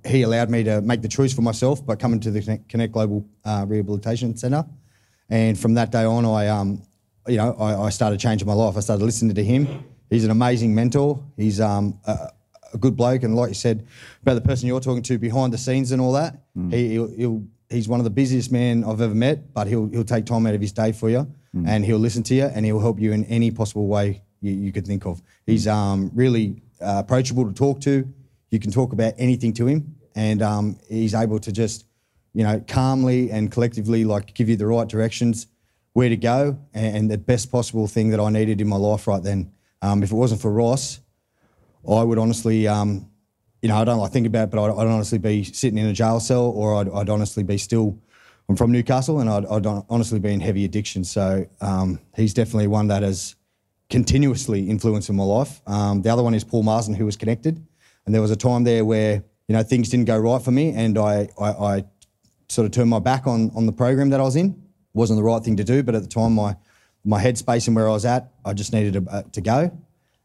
he 0.07 0.23
allowed 0.23 0.51
me 0.51 0.65
to 0.65 0.81
make 0.81 1.03
the 1.03 1.09
choice 1.09 1.33
for 1.33 1.43
myself 1.43 1.85
by 1.85 1.95
coming 1.97 2.21
to 2.21 2.31
the 2.31 2.61
Connect- 2.69 2.93
Global 2.93 3.25
uh, 3.45 3.65
Rehabilitation 3.69 4.37
Centre. 4.37 4.65
And 5.31 5.59
from 5.59 5.75
that 5.75 5.93
day 5.93 6.05
on, 6.05 6.25
I 6.25 6.49
um, 6.49 6.83
you 7.29 7.37
know 7.37 7.55
I, 7.55 7.85
I 7.85 7.91
started 7.91 8.19
changing 8.19 8.47
my 8.47 8.55
life. 8.55 8.77
I 8.77 8.81
started 8.81 9.05
listening 9.05 9.35
to 9.37 9.45
him. 9.45 9.85
He's 10.11 10.25
an 10.25 10.31
amazing 10.31 10.75
mentor. 10.75 11.23
He's 11.37 11.61
um, 11.61 11.99
a, 12.05 12.31
a 12.75 12.79
good 12.79 12.97
bloke, 12.97 13.23
and 13.23 13.35
like 13.37 13.49
you 13.49 13.55
said 13.55 13.87
about 14.23 14.35
the 14.35 14.41
person 14.41 14.67
you're 14.67 14.81
talking 14.81 15.03
to 15.05 15.19
behind 15.19 15.53
the 15.53 15.59
scenes 15.59 15.93
and 15.93 16.03
all 16.03 16.13
that, 16.13 16.43
he, 16.71 16.89
he'll, 16.91 17.09
he'll 17.09 17.45
he's 17.73 17.89
one 17.89 18.01
of 18.01 18.05
the 18.05 18.11
busiest 18.11 18.53
men 18.53 18.85
I've 18.85 19.01
ever 19.01 19.15
met. 19.15 19.53
But 19.53 19.67
he'll 19.67 19.89
he'll 19.89 20.05
take 20.05 20.27
time 20.27 20.47
out 20.47 20.55
of 20.55 20.61
his 20.61 20.73
day 20.73 20.93
for 20.93 21.11
you, 21.11 21.27
and 21.67 21.85
he'll 21.85 21.99
listen 21.99 22.23
to 22.25 22.35
you, 22.35 22.45
and 22.45 22.65
he'll 22.65 22.81
help 22.81 23.01
you 23.01 23.13
in 23.13 23.25
any 23.25 23.51
possible 23.51 23.87
way 23.87 24.23
you, 24.41 24.53
you 24.53 24.73
could 24.73 24.87
think 24.87 25.07
of. 25.07 25.23
He's 25.47 25.67
um, 25.67 26.11
really 26.15 26.63
uh, 26.81 27.03
approachable 27.05 27.47
to 27.47 27.53
talk 27.53 27.81
to. 27.83 28.07
You 28.51 28.59
can 28.59 28.71
talk 28.71 28.93
about 28.93 29.15
anything 29.19 29.55
to 29.55 29.67
him, 29.67 29.97
and 30.15 30.43
um, 30.43 30.79
he's 30.89 31.15
able 31.15 31.39
to 31.41 31.53
just, 31.53 31.87
you 32.35 32.43
know, 32.43 32.63
calmly 32.67 33.31
and 33.31 33.51
collectively 33.51 34.05
like 34.05 34.35
give 34.35 34.49
you 34.49 34.57
the 34.57 34.67
right 34.67 34.89
directions, 34.89 35.47
where 35.95 36.09
to 36.09 36.17
go, 36.17 36.59
and, 36.75 36.97
and 36.97 37.11
the 37.11 37.19
best 37.19 37.51
possible 37.51 37.87
thing 37.87 38.11
that 38.11 38.21
I 38.21 38.29
needed 38.31 38.61
in 38.61 38.69
my 38.69 38.77
life 38.77 39.07
right 39.07 39.23
then. 39.23 39.53
Um, 39.81 40.03
if 40.03 40.13
it 40.13 40.15
wasn't 40.15 40.41
for 40.41 40.53
Ross, 40.53 41.01
I 41.89 42.03
would 42.03 42.19
honestly, 42.19 42.69
um, 42.69 43.09
you 43.63 43.69
know, 43.69 43.77
I 43.77 43.85
don't 43.85 43.99
like 43.99 44.13
think 44.13 44.27
about 44.27 44.45
it, 44.45 44.51
but 44.51 44.63
I'd, 44.63 44.71
I'd 44.71 44.89
honestly 44.89 45.19
be 45.19 45.45
sitting 45.45 45.79
in 45.79 45.87
a 45.87 45.93
jail 45.93 46.21
cell, 46.21 46.47
or 46.47 46.77
I'd, 46.77 46.89
I'd 46.91 47.09
honestly 47.09 47.43
be 47.43 47.57
still. 47.57 47.99
I'm 48.49 48.57
from 48.57 48.73
Newcastle, 48.73 49.21
and 49.21 49.31
I'd, 49.31 49.47
I'd 49.47 49.67
honestly 49.89 50.19
be 50.19 50.33
in 50.33 50.41
heavy 50.41 50.65
addiction. 50.65 51.05
So 51.05 51.47
um, 51.61 52.01
he's 52.17 52.35
definitely 52.35 52.67
one 52.67 52.89
that 52.89 53.05
has 53.05 53.37
continuously 53.89 54.69
influenced 54.69 55.09
in 55.09 55.17
my 55.17 55.23
life. 55.23 55.63
Um, 55.67 56.03
the 56.03 56.11
other 56.11 56.25
one 56.25 56.35
is 56.35 56.43
Paul 56.43 56.65
Marsden, 56.65 56.95
who 56.95 57.07
was 57.07 57.17
connected, 57.17 57.65
and 58.05 58.15
there 58.15 58.21
was 58.21 58.33
a 58.33 58.37
time 58.37 58.65
there 58.65 58.85
where 58.85 59.23
you 59.47 59.55
know 59.55 59.63
things 59.63 59.89
didn't 59.91 60.07
go 60.07 60.19
right 60.19 60.43
for 60.43 60.51
me, 60.51 60.75
and 60.75 60.99
I, 60.99 61.29
I, 61.41 61.51
I 61.51 61.85
sort 62.49 62.67
of 62.67 62.73
turned 62.73 62.91
my 62.91 62.99
back 62.99 63.29
on 63.29 63.53
on 63.55 63.67
the 63.67 63.73
program 63.73 64.11
that 64.11 64.19
I 64.19 64.25
was 64.25 64.35
in. 64.35 64.61
wasn't 64.93 65.19
the 65.19 65.23
right 65.23 65.43
thing 65.43 65.57
to 65.59 65.65
do, 65.65 65.85
but 65.85 65.95
at 65.95 66.03
the 66.03 66.09
time 66.09 66.35
my 66.35 66.57
my 67.05 67.23
headspace 67.23 67.69
and 67.69 67.77
where 67.77 67.89
I 67.89 67.93
was 67.93 68.05
at, 68.05 68.33
I 68.45 68.55
just 68.55 68.73
needed 68.73 69.05
to, 69.05 69.11
uh, 69.11 69.23
to 69.33 69.41
go. 69.41 69.79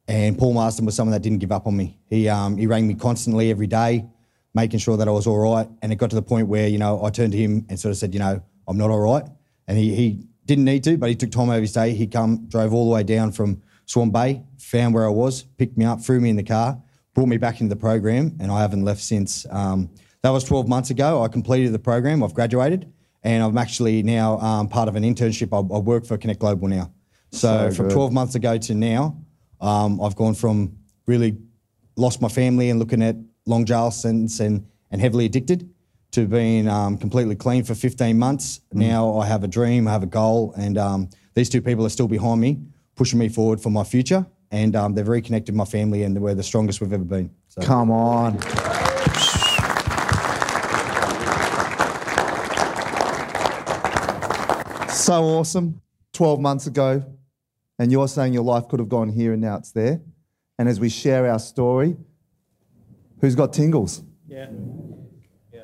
And 0.08 0.38
Paul 0.38 0.54
Marsden 0.54 0.86
was 0.86 0.96
someone 0.96 1.12
that 1.12 1.22
didn't 1.22 1.40
give 1.40 1.52
up 1.52 1.68
on 1.68 1.76
me. 1.76 1.98
He 2.10 2.30
um, 2.30 2.58
he 2.58 2.66
rang 2.68 2.88
me 2.88 2.94
constantly 2.94 3.52
every 3.52 3.68
day, 3.68 4.06
making 4.54 4.80
sure 4.80 4.96
that 4.98 5.08
I 5.08 5.12
was 5.12 5.28
all 5.28 5.40
right. 5.40 5.68
And 5.82 5.92
it 5.92 5.98
got 5.98 6.10
to 6.12 6.16
the 6.16 6.22
point 6.22 6.48
where 6.48 6.68
you 6.68 6.78
know 6.78 7.04
I 7.04 7.10
turned 7.10 7.34
to 7.34 7.38
him 7.38 7.66
and 7.70 7.80
sort 7.80 7.92
of 7.92 7.98
said, 7.98 8.14
you 8.14 8.20
know, 8.20 8.42
I'm 8.68 8.78
not 8.78 8.90
all 8.90 9.02
right. 9.02 9.26
And 9.68 9.78
he 9.78 9.94
he 9.94 10.28
didn't 10.46 10.64
need 10.64 10.84
to, 10.86 10.98
but 10.98 11.10
he 11.10 11.16
took 11.16 11.32
time 11.32 11.50
out 11.50 11.58
of 11.58 11.62
his 11.62 11.74
day. 11.74 11.94
He 11.94 12.08
come 12.08 12.48
drove 12.48 12.74
all 12.74 12.86
the 12.86 12.96
way 12.96 13.04
down 13.04 13.32
from 13.34 13.62
Swan 13.86 14.10
Bay, 14.10 14.44
found 14.58 14.94
where 14.94 15.06
I 15.06 15.10
was, 15.10 15.44
picked 15.44 15.78
me 15.78 15.86
up, 15.86 16.02
threw 16.02 16.20
me 16.22 16.30
in 16.30 16.38
the 16.38 16.44
car, 16.44 16.82
brought 17.14 17.28
me 17.28 17.38
back 17.38 17.60
into 17.60 17.74
the 17.74 17.80
program, 17.80 18.38
and 18.40 18.52
I 18.52 18.62
haven't 18.62 18.84
left 18.84 19.02
since. 19.02 19.46
Um, 19.50 19.90
that 20.24 20.30
was 20.30 20.44
12 20.44 20.68
months 20.68 20.90
ago. 20.90 21.24
I 21.24 21.28
completed 21.28 21.74
the 21.74 21.80
program. 21.80 22.24
I've 22.24 22.34
graduated, 22.34 22.92
and 23.24 23.44
I'm 23.44 23.58
actually 23.58 24.04
now 24.04 24.40
um, 24.40 24.68
part 24.68 24.90
of 24.90 24.96
an 24.96 25.04
internship. 25.04 25.54
I, 25.54 25.58
I 25.76 25.80
work 25.80 26.06
for 26.06 26.18
Connect 26.18 26.40
Global 26.40 26.68
now. 26.68 26.92
So, 27.32 27.70
So 27.70 27.76
from 27.76 27.90
12 27.90 28.14
months 28.14 28.36
ago 28.36 28.58
to 28.58 28.74
now, 28.74 29.18
um, 29.62 30.02
I've 30.02 30.16
gone 30.16 30.34
from 30.34 30.78
really 31.06 31.38
lost 31.96 32.22
my 32.22 32.28
family 32.28 32.70
and 32.70 32.80
looking 32.80 33.02
at 33.02 33.16
long 33.46 33.66
jail 33.66 33.92
sentence 33.92 34.40
and, 34.40 34.68
and 34.92 35.02
heavily 35.02 35.26
addicted 35.26 35.70
to 36.12 36.26
being 36.28 36.68
um, 36.68 36.98
completely 36.98 37.36
clean 37.36 37.64
for 37.64 37.76
15 37.76 38.18
months. 38.18 38.62
Now 38.72 39.18
I 39.18 39.26
have 39.26 39.44
a 39.44 39.48
dream, 39.48 39.88
I 39.88 39.92
have 39.92 40.04
a 40.04 40.08
goal, 40.08 40.54
and 40.58 40.78
um, 40.78 41.10
these 41.34 41.50
two 41.50 41.62
people 41.62 41.86
are 41.86 41.90
still 41.90 42.08
behind 42.08 42.40
me, 42.40 42.60
pushing 42.96 43.20
me 43.20 43.30
forward 43.30 43.62
for 43.62 43.70
my 43.70 43.84
future. 43.84 44.26
And 44.50 44.76
um, 44.78 44.94
they've 44.94 45.08
reconnected 45.08 45.54
my 45.54 45.66
family, 45.66 46.04
and 46.04 46.18
we're 46.22 46.34
the 46.34 46.44
strongest 46.44 46.80
we've 46.80 46.94
ever 46.94 47.04
been. 47.04 47.30
So. 47.50 47.62
Come 47.62 47.92
on. 47.92 48.40
So 54.90 55.24
awesome. 55.24 55.82
12 56.14 56.40
months 56.40 56.68
ago, 56.68 57.04
and 57.80 57.92
you're 57.92 58.08
saying 58.08 58.34
your 58.34 58.44
life 58.44 58.68
could 58.68 58.80
have 58.80 58.90
gone 58.90 59.10
here 59.10 59.34
and 59.34 59.42
now 59.42 59.58
it's 59.58 59.72
there. 59.72 60.02
And 60.60 60.68
as 60.68 60.80
we 60.80 60.90
share 60.90 61.30
our 61.30 61.40
story, 61.40 61.98
who's 63.22 63.36
got 63.36 63.54
tingles? 63.54 64.04
Yeah. 64.28 64.48
yeah. 65.54 65.64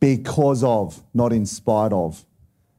Because 0.00 0.64
of, 0.64 1.02
not 1.12 1.32
in 1.32 1.44
spite 1.46 1.92
of. 1.92 2.24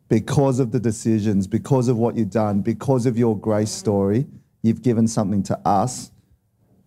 Because 0.07 0.59
of 0.59 0.71
the 0.71 0.79
decisions, 0.79 1.45
because 1.45 1.87
of 1.87 1.97
what 1.97 2.17
you've 2.17 2.31
done, 2.31 2.61
because 2.61 3.05
of 3.05 3.17
your 3.17 3.37
grace 3.37 3.69
story, 3.69 4.25
you've 4.63 4.81
given 4.81 5.07
something 5.07 5.43
to 5.43 5.59
us, 5.67 6.11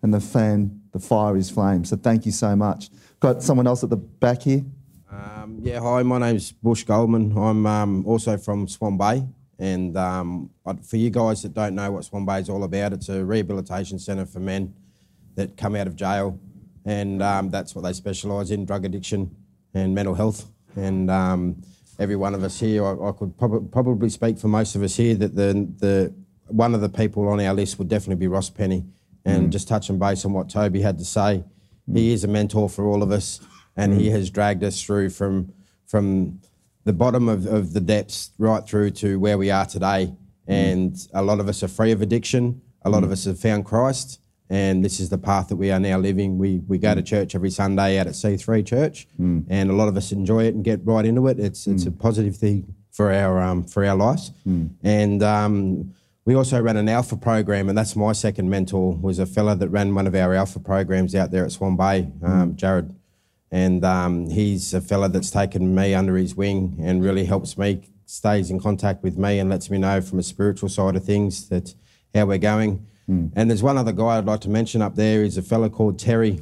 and 0.02 0.12
the 0.12 0.19
fan, 0.19 0.81
the 0.90 0.99
fire 0.99 1.37
is 1.37 1.49
flame. 1.49 1.85
So 1.85 1.97
thank 1.97 2.26
you 2.26 2.33
so 2.33 2.57
much. 2.57 2.90
Got 3.21 3.40
someone 3.40 3.69
else 3.69 3.85
at 3.85 3.90
the 3.90 3.97
back 3.97 4.42
here? 4.42 4.64
Um, 5.09 5.61
yeah, 5.62 5.78
hi, 5.78 6.02
my 6.02 6.19
name's 6.19 6.50
Bush 6.50 6.83
Goldman. 6.83 7.37
I'm 7.38 7.64
um, 7.64 8.07
also 8.07 8.37
from 8.37 8.66
Swan 8.66 8.99
Bay. 8.99 9.25
And 9.59 9.97
um, 9.97 10.50
for 10.82 10.97
you 10.97 11.11
guys 11.11 11.42
that 11.42 11.54
don't 11.54 11.75
know 11.75 11.92
what 11.92 12.04
Swan 12.04 12.25
Bay 12.25 12.40
is 12.40 12.49
all 12.49 12.64
about, 12.64 12.92
it's 12.92 13.09
a 13.09 13.25
rehabilitation 13.25 13.99
centre 13.99 14.26
for 14.26 14.40
men 14.40 14.75
that 15.35 15.56
come 15.56 15.76
out 15.76 15.87
of 15.87 15.97
jail. 15.97 16.38
And 16.85 17.23
um, 17.23 17.50
that's 17.50 17.75
what 17.75 17.82
they 17.82 17.92
specialise 17.92 18.50
in 18.50 18.64
drug 18.64 18.85
addiction 18.85 19.35
and 19.75 19.94
mental 19.94 20.14
health. 20.14 20.47
And 20.75 21.11
um, 21.11 21.62
every 21.99 22.16
one 22.16 22.35
of 22.35 22.42
us 22.42 22.59
here, 22.59 22.85
I, 22.85 23.09
I 23.09 23.12
could 23.12 23.37
prob- 23.38 23.71
probably 23.71 24.09
speak 24.09 24.38
for 24.38 24.49
most 24.49 24.75
of 24.75 24.82
us 24.82 24.97
here 24.97 25.14
that 25.14 25.35
the, 25.37 25.68
the 25.78 26.14
one 26.49 26.75
of 26.75 26.80
the 26.80 26.88
people 26.88 27.28
on 27.28 27.40
our 27.40 27.54
list 27.54 27.78
would 27.78 27.88
definitely 27.88 28.21
be 28.21 28.28
Ross 28.28 28.50
Penny. 28.50 28.85
And 29.25 29.52
just 29.52 29.68
touching 29.68 30.00
base 30.00 30.25
on 30.25 30.32
what 30.32 30.50
Toby 30.50 30.82
had 30.82 30.99
to 30.99 31.04
say, 31.04 31.44
he 31.92 32.12
is 32.12 32.25
a 32.25 32.28
mentor 32.28 32.68
for 32.68 32.87
all 32.87 33.04
of 33.04 33.12
us, 33.12 33.40
and 33.76 33.94
he 33.94 34.11
has 34.11 34.30
dragged 34.30 34.64
us 34.64 34.82
through 34.82 35.11
from 35.11 35.52
from 35.87 36.40
the 36.84 36.92
bottom 36.92 37.28
of, 37.28 37.46
of 37.46 37.72
the 37.72 37.80
depths 37.80 38.30
right 38.38 38.66
through 38.66 38.90
to 38.90 39.18
where 39.18 39.38
we 39.38 39.50
are 39.50 39.66
today. 39.66 40.14
Mm. 40.48 40.72
And 40.72 41.08
a 41.14 41.22
lot 41.22 41.40
of 41.40 41.48
us 41.48 41.62
are 41.62 41.68
free 41.68 41.92
of 41.92 42.02
addiction. 42.02 42.60
A 42.82 42.90
lot 42.90 43.04
of 43.04 43.10
mm. 43.10 43.12
us 43.12 43.24
have 43.26 43.38
found 43.38 43.64
Christ, 43.64 44.20
and 44.50 44.84
this 44.84 44.98
is 44.98 45.08
the 45.08 45.18
path 45.18 45.48
that 45.48 45.56
we 45.56 45.70
are 45.70 45.78
now 45.78 45.98
living. 45.98 46.36
We 46.36 46.58
we 46.66 46.78
go 46.78 46.94
to 46.94 47.02
mm. 47.02 47.06
church 47.06 47.34
every 47.34 47.50
Sunday 47.50 47.98
out 47.98 48.08
at 48.08 48.14
C3 48.14 48.66
Church, 48.66 49.06
and 49.48 49.70
a 49.70 49.74
lot 49.74 49.88
of 49.88 49.96
us 49.96 50.10
enjoy 50.10 50.44
it 50.44 50.54
and 50.54 50.64
get 50.64 50.80
right 50.84 51.04
into 51.04 51.28
it. 51.28 51.38
It's 51.38 51.68
it's 51.68 51.86
a 51.86 51.92
positive 51.92 52.36
thing 52.36 52.74
for 52.90 53.12
our 53.12 53.40
um, 53.40 53.64
for 53.64 53.84
our 53.84 53.96
lives, 53.96 54.32
and. 54.82 55.22
Um, 55.22 55.94
we 56.24 56.36
also 56.36 56.62
ran 56.62 56.76
an 56.76 56.88
alpha 56.88 57.16
program, 57.16 57.68
and 57.68 57.76
that's 57.76 57.96
my 57.96 58.12
second 58.12 58.48
mentor 58.48 58.94
was 58.94 59.18
a 59.18 59.26
fella 59.26 59.56
that 59.56 59.68
ran 59.70 59.92
one 59.92 60.06
of 60.06 60.14
our 60.14 60.34
alpha 60.34 60.60
programs 60.60 61.16
out 61.16 61.32
there 61.32 61.44
at 61.44 61.50
Swan 61.50 61.76
Bay, 61.76 62.08
um, 62.22 62.54
Jared, 62.54 62.94
and 63.52 63.85
um, 63.85 64.30
he's 64.30 64.73
a 64.73 64.80
fella 64.80 65.11
that's 65.11 65.30
taken 65.30 65.75
me 65.75 65.94
under 65.94 66.16
his 66.16 66.35
wing 66.35 66.78
and 66.80 67.04
really 67.04 67.26
helps 67.26 67.59
me, 67.59 67.82
stays 68.06 68.50
in 68.50 68.59
contact 68.59 69.02
with 69.02 69.18
me, 69.18 69.38
and 69.38 69.50
lets 69.50 69.71
me 69.71 69.76
know 69.76 70.00
from 70.00 70.18
a 70.18 70.23
spiritual 70.23 70.71
side 70.71 70.97
of 70.97 71.04
things 71.04 71.50
that 71.50 71.75
how 72.14 72.25
we're 72.25 72.38
going. 72.38 72.87
And 73.37 73.50
there's 73.50 73.62
one 73.62 73.76
other 73.76 73.92
guy 73.92 74.16
I'd 74.16 74.25
like 74.25 74.40
to 74.40 74.49
mention 74.49 74.80
up 74.80 74.97
there. 74.97 75.23
He's 75.23 75.37
a 75.37 75.42
fella 75.42 75.68
called 75.68 75.99
Terry. 75.99 76.40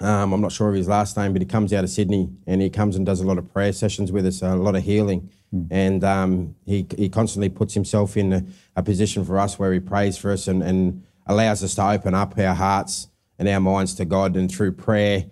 Um, 0.00 0.32
I'm 0.32 0.40
not 0.40 0.52
sure 0.52 0.70
of 0.70 0.74
his 0.74 0.88
last 0.88 1.16
name, 1.18 1.34
but 1.34 1.42
he 1.42 1.46
comes 1.46 1.72
out 1.72 1.84
of 1.84 1.90
Sydney 1.90 2.30
and 2.46 2.62
he 2.62 2.70
comes 2.70 2.96
and 2.96 3.04
does 3.04 3.20
a 3.20 3.26
lot 3.26 3.36
of 3.36 3.52
prayer 3.52 3.72
sessions 3.72 4.10
with 4.10 4.26
us, 4.26 4.40
a 4.40 4.56
lot 4.56 4.74
of 4.74 4.82
healing. 4.82 5.30
And 5.70 6.02
um, 6.02 6.56
he, 6.64 6.86
he 6.96 7.10
constantly 7.10 7.50
puts 7.50 7.74
himself 7.74 8.16
in 8.16 8.32
a, 8.32 8.44
a 8.74 8.82
position 8.82 9.22
for 9.22 9.38
us 9.38 9.58
where 9.58 9.72
he 9.72 9.80
prays 9.80 10.16
for 10.16 10.32
us 10.32 10.48
and, 10.48 10.62
and 10.62 11.04
allows 11.26 11.62
us 11.62 11.74
to 11.74 11.86
open 11.86 12.14
up 12.14 12.38
our 12.38 12.54
hearts 12.54 13.08
and 13.38 13.46
our 13.48 13.60
minds 13.60 13.94
to 13.96 14.06
God 14.06 14.34
and 14.34 14.50
through 14.50 14.72
prayer 14.72 15.26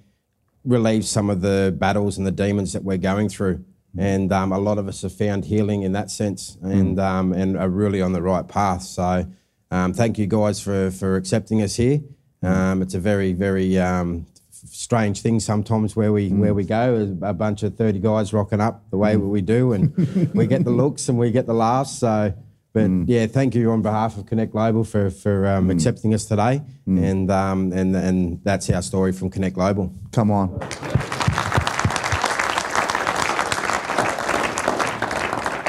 relieves 0.64 1.08
some 1.08 1.30
of 1.30 1.40
the 1.40 1.74
battles 1.78 2.18
and 2.18 2.26
the 2.26 2.32
demons 2.32 2.72
that 2.72 2.84
we're 2.84 2.98
going 2.98 3.28
through. 3.28 3.64
And 3.98 4.32
um, 4.32 4.52
a 4.52 4.58
lot 4.58 4.78
of 4.78 4.86
us 4.86 5.02
have 5.02 5.12
found 5.12 5.44
healing 5.44 5.82
in 5.82 5.92
that 5.92 6.10
sense 6.10 6.56
and, 6.62 7.00
um, 7.00 7.32
and 7.32 7.56
are 7.56 7.68
really 7.68 8.00
on 8.00 8.12
the 8.12 8.22
right 8.22 8.46
path. 8.46 8.82
So 8.82 9.26
um, 9.70 9.92
thank 9.92 10.16
you 10.18 10.26
guys 10.26 10.60
for, 10.60 10.90
for 10.90 11.16
accepting 11.16 11.60
us 11.62 11.76
here. 11.76 12.00
Um, 12.42 12.82
it's 12.82 12.94
a 12.94 13.00
very, 13.00 13.32
very 13.32 13.78
um, 13.78 14.26
strange 14.50 15.22
thing 15.22 15.40
sometimes 15.40 15.96
where 15.96 16.12
we 16.12 16.28
where 16.28 16.52
we 16.52 16.64
go 16.64 17.16
a 17.22 17.32
bunch 17.32 17.62
of 17.62 17.76
30 17.76 17.98
guys 17.98 18.32
rocking 18.32 18.60
up 18.60 18.88
the 18.90 18.98
way 18.98 19.16
we 19.16 19.40
do 19.40 19.72
and 19.72 19.96
we 20.34 20.46
get 20.46 20.64
the 20.64 20.70
looks 20.82 21.08
and 21.08 21.18
we 21.18 21.30
get 21.30 21.46
the 21.46 21.54
laughs 21.54 21.98
so 21.98 22.34
but 22.72 22.88
yeah 23.06 23.26
thank 23.26 23.54
you 23.54 23.70
on 23.72 23.82
behalf 23.82 24.16
of 24.16 24.26
connect 24.26 24.52
global 24.52 24.84
for 24.84 25.10
for 25.10 25.46
um, 25.46 25.70
accepting 25.70 26.14
us 26.14 26.24
today 26.26 26.62
and 26.86 27.30
um, 27.30 27.72
and 27.72 27.94
and 27.96 28.40
that's 28.44 28.70
our 28.70 28.82
story 28.82 29.12
from 29.12 29.28
connect 29.30 29.54
global 29.56 29.92
Come 30.12 30.30
on. 30.30 30.48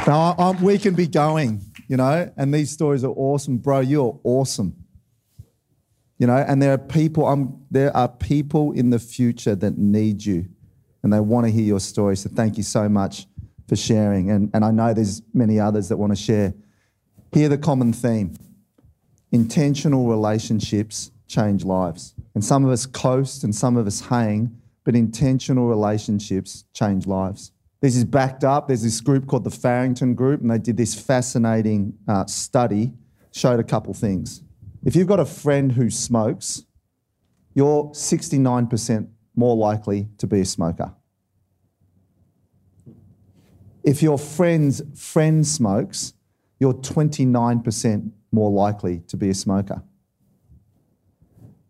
Now, 0.08 0.36
I, 0.38 0.43
I'm- 0.46 0.62
we 0.63 0.77
can 0.79 0.96
be 0.96 1.08
going, 1.08 1.62
you 1.88 1.96
know, 1.96 2.31
and 2.36 2.53
these 2.53 2.72
stories 2.72 3.03
are 3.03 3.13
awesome. 3.15 3.58
Bro, 3.58 3.81
you're 3.81 4.20
awesome. 4.24 4.75
You 6.17 6.27
know, 6.27 6.36
and 6.38 6.62
there 6.62 6.74
are 6.74 6.77
people, 6.77 7.25
um, 7.27 7.62
there 7.70 7.96
are 7.96 8.08
people 8.08 8.72
in 8.74 8.89
the 8.89 9.00
future 9.00 9.55
that 9.55 9.77
need 9.77 10.25
you 10.25 10.46
and 11.03 11.13
they 11.13 11.20
want 11.20 11.46
to 11.46 11.51
hear 11.51 11.63
your 11.63 11.79
story. 11.79 12.15
So 12.17 12.29
thank 12.34 12.58
you 12.58 12.63
so 12.63 12.89
much 12.89 13.25
for 13.67 13.75
sharing. 13.75 14.29
And, 14.31 14.50
and 14.53 14.65
I 14.65 14.72
know 14.72 14.93
there's 14.93 15.22
many 15.34 15.60
others 15.60 15.89
that 15.89 15.98
want 15.98 16.12
to 16.12 16.15
share. 16.15 16.53
Hear 17.33 17.50
the 17.50 17.57
common 17.57 17.93
theme 17.93 18.35
intentional 19.31 20.07
relationships 20.07 21.11
change 21.27 21.63
lives. 21.63 22.13
And 22.35 22.43
some 22.43 22.65
of 22.65 22.71
us 22.71 22.85
coast 22.85 23.45
and 23.45 23.55
some 23.55 23.77
of 23.77 23.88
us 23.88 24.01
hang, 24.01 24.57
but 24.83 24.95
intentional 24.95 25.67
relationships 25.67 26.65
change 26.73 27.07
lives. 27.07 27.53
This 27.79 27.95
is 27.95 28.03
backed 28.03 28.43
up. 28.43 28.67
There's 28.67 28.83
this 28.83 29.00
group 29.00 29.27
called 29.27 29.45
the 29.45 29.50
Framingham 29.50 30.13
Group, 30.13 30.41
and 30.41 30.51
they 30.51 30.59
did 30.59 30.77
this 30.77 30.93
fascinating 30.93 31.97
uh, 32.07 32.25
study, 32.25 32.93
showed 33.31 33.59
a 33.59 33.63
couple 33.63 33.93
things. 33.93 34.43
If 34.83 34.95
you've 34.95 35.07
got 35.07 35.19
a 35.19 35.25
friend 35.25 35.71
who 35.71 35.89
smokes, 35.89 36.63
you're 37.53 37.85
69% 37.85 39.07
more 39.35 39.55
likely 39.55 40.09
to 40.17 40.27
be 40.27 40.41
a 40.41 40.46
smoker. 40.46 40.94
If 43.83 44.03
your 44.03 44.20
friend's 44.20 44.81
friend 44.96 45.46
smokes, 45.48 46.13
you're 46.61 46.75
29% 46.75 48.11
more 48.31 48.51
likely 48.51 49.00
to 49.07 49.17
be 49.17 49.29
a 49.29 49.33
smoker. 49.33 49.81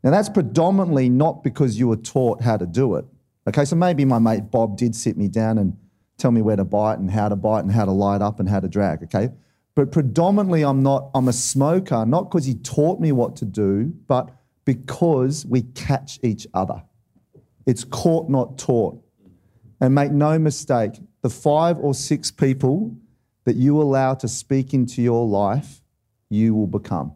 Now, 0.04 0.12
that's 0.12 0.28
predominantly 0.28 1.08
not 1.08 1.44
because 1.44 1.80
you 1.80 1.88
were 1.88 1.96
taught 1.96 2.42
how 2.42 2.58
to 2.58 2.66
do 2.66 2.96
it. 2.96 3.06
Okay, 3.48 3.64
so 3.64 3.78
maybe 3.78 4.04
my 4.04 4.20
mate 4.20 4.52
Bob 4.52 4.76
did 4.76 4.94
sit 4.94 5.16
me 5.16 5.30
down 5.30 5.58
and 5.58 5.78
tell 6.18 6.32
me 6.32 6.42
where 6.42 6.58
to 6.58 6.66
buy 6.66 6.94
it 6.94 7.00
and 7.00 7.10
how 7.10 7.30
to 7.30 7.38
buy 7.38 7.60
it 7.60 7.62
and 7.64 7.72
how 7.72 7.86
to 7.86 7.92
light 7.92 8.22
up 8.22 8.42
and 8.42 8.50
how 8.50 8.60
to 8.60 8.68
drag, 8.68 9.02
okay? 9.04 9.30
But 9.76 9.94
predominantly, 9.94 10.64
I'm 10.64 10.84
not, 10.84 11.10
I'm 11.16 11.30
a 11.30 11.34
smoker, 11.34 12.06
not 12.06 12.30
because 12.30 12.46
he 12.46 12.56
taught 12.56 13.00
me 13.00 13.14
what 13.14 13.38
to 13.38 13.46
do, 13.46 13.94
but 14.08 14.30
because 14.66 15.46
we 15.46 15.62
catch 15.62 16.20
each 16.22 16.46
other. 16.54 16.84
It's 17.66 17.86
caught, 17.86 18.30
not 18.30 18.58
taught. 18.58 19.02
And 19.80 19.96
make 19.96 20.12
no 20.12 20.38
mistake, 20.38 21.00
the 21.22 21.30
five 21.30 21.78
or 21.78 21.94
six 21.94 22.30
people 22.30 22.94
that 23.44 23.56
you 23.56 23.82
allow 23.82 24.14
to 24.16 24.28
speak 24.28 24.74
into 24.74 25.02
your 25.02 25.28
life, 25.28 25.82
you 26.30 26.54
will 26.54 26.68
become. 26.68 27.14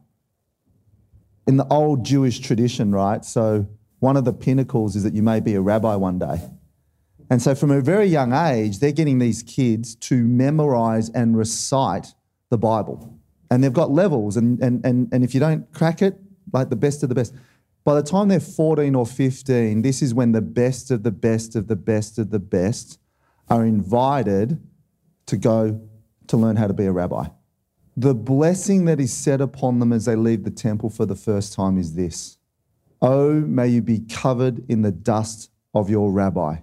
In 1.47 1.57
the 1.57 1.67
old 1.67 2.03
Jewish 2.03 2.39
tradition, 2.39 2.91
right? 2.91 3.23
So, 3.23 3.67
one 3.99 4.17
of 4.17 4.25
the 4.25 4.33
pinnacles 4.33 4.95
is 4.95 5.03
that 5.03 5.13
you 5.13 5.23
may 5.23 5.39
be 5.39 5.55
a 5.55 5.61
rabbi 5.61 5.95
one 5.95 6.19
day. 6.19 6.49
And 7.29 7.41
so, 7.41 7.55
from 7.55 7.71
a 7.71 7.81
very 7.81 8.05
young 8.05 8.33
age, 8.33 8.79
they're 8.79 8.91
getting 8.91 9.19
these 9.19 9.43
kids 9.43 9.95
to 9.95 10.23
memorize 10.23 11.09
and 11.09 11.37
recite 11.37 12.13
the 12.49 12.57
Bible. 12.57 13.19
And 13.49 13.63
they've 13.63 13.73
got 13.73 13.91
levels, 13.91 14.37
and, 14.37 14.59
and, 14.59 14.83
and, 14.85 15.07
and 15.11 15.23
if 15.23 15.33
you 15.33 15.39
don't 15.39 15.71
crack 15.71 16.01
it, 16.01 16.19
like 16.51 16.69
the 16.69 16.75
best 16.75 17.03
of 17.03 17.09
the 17.09 17.15
best. 17.15 17.33
By 17.83 17.93
the 17.93 18.03
time 18.03 18.29
they're 18.29 18.39
14 18.39 18.95
or 18.95 19.05
15, 19.05 19.83
this 19.83 20.01
is 20.01 20.13
when 20.13 20.31
the 20.31 20.41
best 20.41 20.89
of 20.89 21.03
the 21.03 21.11
best 21.11 21.55
of 21.55 21.67
the 21.67 21.75
best 21.75 22.17
of 22.17 22.31
the 22.31 22.39
best 22.39 22.99
are 23.49 23.63
invited 23.63 24.59
to 25.27 25.37
go 25.37 25.81
to 26.27 26.37
learn 26.37 26.55
how 26.55 26.67
to 26.67 26.73
be 26.73 26.85
a 26.85 26.91
rabbi. 26.91 27.27
The 27.97 28.13
blessing 28.13 28.85
that 28.85 28.99
is 28.99 29.13
set 29.13 29.39
upon 29.39 29.79
them 29.79 29.93
as 29.93 30.05
they 30.05 30.15
leave 30.15 30.43
the 30.43 30.51
temple 30.51 30.89
for 30.89 31.05
the 31.05 31.15
first 31.15 31.53
time 31.53 31.77
is 31.77 31.95
this 31.95 32.37
Oh, 33.01 33.33
may 33.33 33.67
you 33.67 33.81
be 33.81 33.99
covered 33.99 34.69
in 34.69 34.81
the 34.81 34.91
dust 34.91 35.51
of 35.73 35.89
your 35.89 36.11
rabbi. 36.11 36.57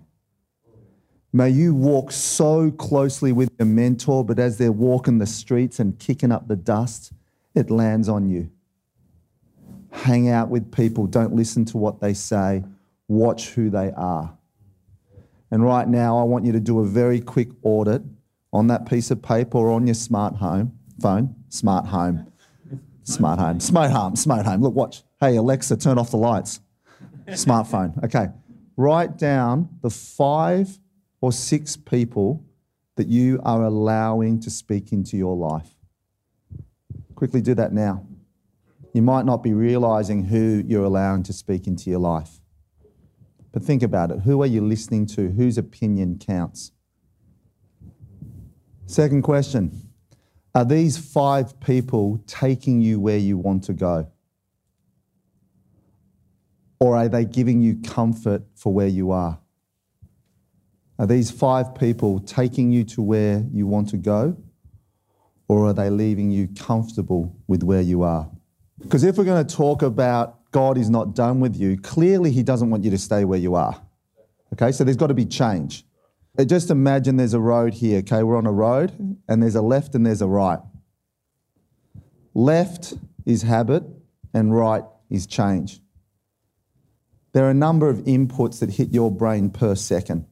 May 1.32 1.48
you 1.48 1.74
walk 1.74 2.12
so 2.12 2.70
closely 2.70 3.32
with 3.32 3.50
your 3.58 3.66
mentor, 3.66 4.24
but 4.24 4.38
as 4.38 4.58
they're 4.58 4.72
walking 4.72 5.18
the 5.18 5.26
streets 5.26 5.78
and 5.80 5.98
kicking 5.98 6.30
up 6.30 6.48
the 6.48 6.56
dust, 6.56 7.12
it 7.54 7.70
lands 7.70 8.08
on 8.08 8.28
you. 8.28 8.50
Hang 9.90 10.28
out 10.28 10.50
with 10.50 10.70
people, 10.72 11.06
don't 11.06 11.34
listen 11.34 11.64
to 11.66 11.78
what 11.78 12.00
they 12.00 12.12
say, 12.12 12.64
watch 13.08 13.50
who 13.50 13.70
they 13.70 13.92
are. 13.92 14.36
And 15.50 15.62
right 15.64 15.88
now, 15.88 16.18
I 16.18 16.24
want 16.24 16.44
you 16.44 16.52
to 16.52 16.60
do 16.60 16.80
a 16.80 16.86
very 16.86 17.20
quick 17.20 17.48
audit 17.62 18.02
on 18.52 18.66
that 18.68 18.86
piece 18.86 19.10
of 19.10 19.22
paper 19.22 19.58
or 19.58 19.70
on 19.70 19.86
your 19.86 19.94
smart 19.94 20.36
home 20.36 20.78
phone. 21.00 21.34
Smart 21.48 21.86
home. 21.86 22.30
Smart 23.04 23.38
home. 23.38 23.60
Smart 23.60 23.90
home. 23.90 24.16
Smart 24.16 24.46
home. 24.46 24.62
Look, 24.62 24.74
watch. 24.74 25.02
Hey, 25.20 25.36
Alexa, 25.36 25.76
turn 25.76 25.98
off 25.98 26.10
the 26.10 26.16
lights. 26.16 26.60
Smartphone. 27.28 28.02
Okay. 28.04 28.28
Write 28.76 29.16
down 29.18 29.68
the 29.82 29.90
five 29.90 30.78
or 31.20 31.32
six 31.32 31.76
people 31.76 32.44
that 32.96 33.08
you 33.08 33.40
are 33.44 33.62
allowing 33.62 34.40
to 34.40 34.50
speak 34.50 34.92
into 34.92 35.16
your 35.16 35.36
life. 35.36 35.74
Quickly 37.14 37.40
do 37.40 37.54
that 37.54 37.72
now. 37.72 38.06
You 38.92 39.02
might 39.02 39.24
not 39.24 39.42
be 39.42 39.54
realizing 39.54 40.24
who 40.24 40.62
you're 40.66 40.84
allowing 40.84 41.22
to 41.24 41.32
speak 41.32 41.66
into 41.66 41.88
your 41.88 42.00
life. 42.00 42.40
But 43.52 43.62
think 43.62 43.82
about 43.82 44.10
it. 44.10 44.20
Who 44.20 44.42
are 44.42 44.46
you 44.46 44.60
listening 44.60 45.06
to? 45.06 45.30
Whose 45.30 45.56
opinion 45.56 46.18
counts? 46.18 46.72
Second 48.92 49.22
question 49.22 49.88
Are 50.54 50.66
these 50.66 50.98
five 50.98 51.58
people 51.60 52.22
taking 52.26 52.82
you 52.82 53.00
where 53.00 53.16
you 53.16 53.38
want 53.38 53.64
to 53.64 53.72
go? 53.72 54.12
Or 56.78 56.96
are 56.96 57.08
they 57.08 57.24
giving 57.24 57.62
you 57.62 57.80
comfort 57.80 58.42
for 58.54 58.70
where 58.70 58.88
you 58.88 59.10
are? 59.10 59.38
Are 60.98 61.06
these 61.06 61.30
five 61.30 61.74
people 61.74 62.20
taking 62.20 62.70
you 62.70 62.84
to 62.84 63.00
where 63.00 63.46
you 63.50 63.66
want 63.66 63.88
to 63.90 63.96
go? 63.96 64.36
Or 65.48 65.68
are 65.68 65.72
they 65.72 65.88
leaving 65.88 66.30
you 66.30 66.48
comfortable 66.48 67.34
with 67.46 67.62
where 67.62 67.80
you 67.80 68.02
are? 68.02 68.30
Because 68.78 69.04
if 69.04 69.16
we're 69.16 69.24
going 69.24 69.46
to 69.46 69.56
talk 69.56 69.80
about 69.80 70.50
God 70.50 70.76
is 70.76 70.90
not 70.90 71.14
done 71.14 71.40
with 71.40 71.56
you, 71.56 71.78
clearly 71.78 72.30
He 72.30 72.42
doesn't 72.42 72.68
want 72.68 72.84
you 72.84 72.90
to 72.90 72.98
stay 72.98 73.24
where 73.24 73.38
you 73.38 73.54
are. 73.54 73.80
Okay, 74.52 74.70
so 74.70 74.84
there's 74.84 74.98
got 74.98 75.06
to 75.06 75.14
be 75.14 75.24
change. 75.24 75.86
Just 76.46 76.70
imagine 76.70 77.16
there's 77.16 77.34
a 77.34 77.40
road 77.40 77.74
here, 77.74 77.98
okay? 77.98 78.22
We're 78.22 78.38
on 78.38 78.46
a 78.46 78.52
road 78.52 78.92
and 79.28 79.42
there's 79.42 79.54
a 79.54 79.62
left 79.62 79.94
and 79.94 80.06
there's 80.06 80.22
a 80.22 80.26
right. 80.26 80.60
Left 82.34 82.94
is 83.26 83.42
habit 83.42 83.84
and 84.32 84.54
right 84.54 84.82
is 85.10 85.26
change. 85.26 85.80
There 87.34 87.44
are 87.44 87.50
a 87.50 87.54
number 87.54 87.88
of 87.88 87.98
inputs 87.98 88.60
that 88.60 88.70
hit 88.70 88.92
your 88.92 89.10
brain 89.10 89.50
per 89.50 89.74
second. 89.74 90.26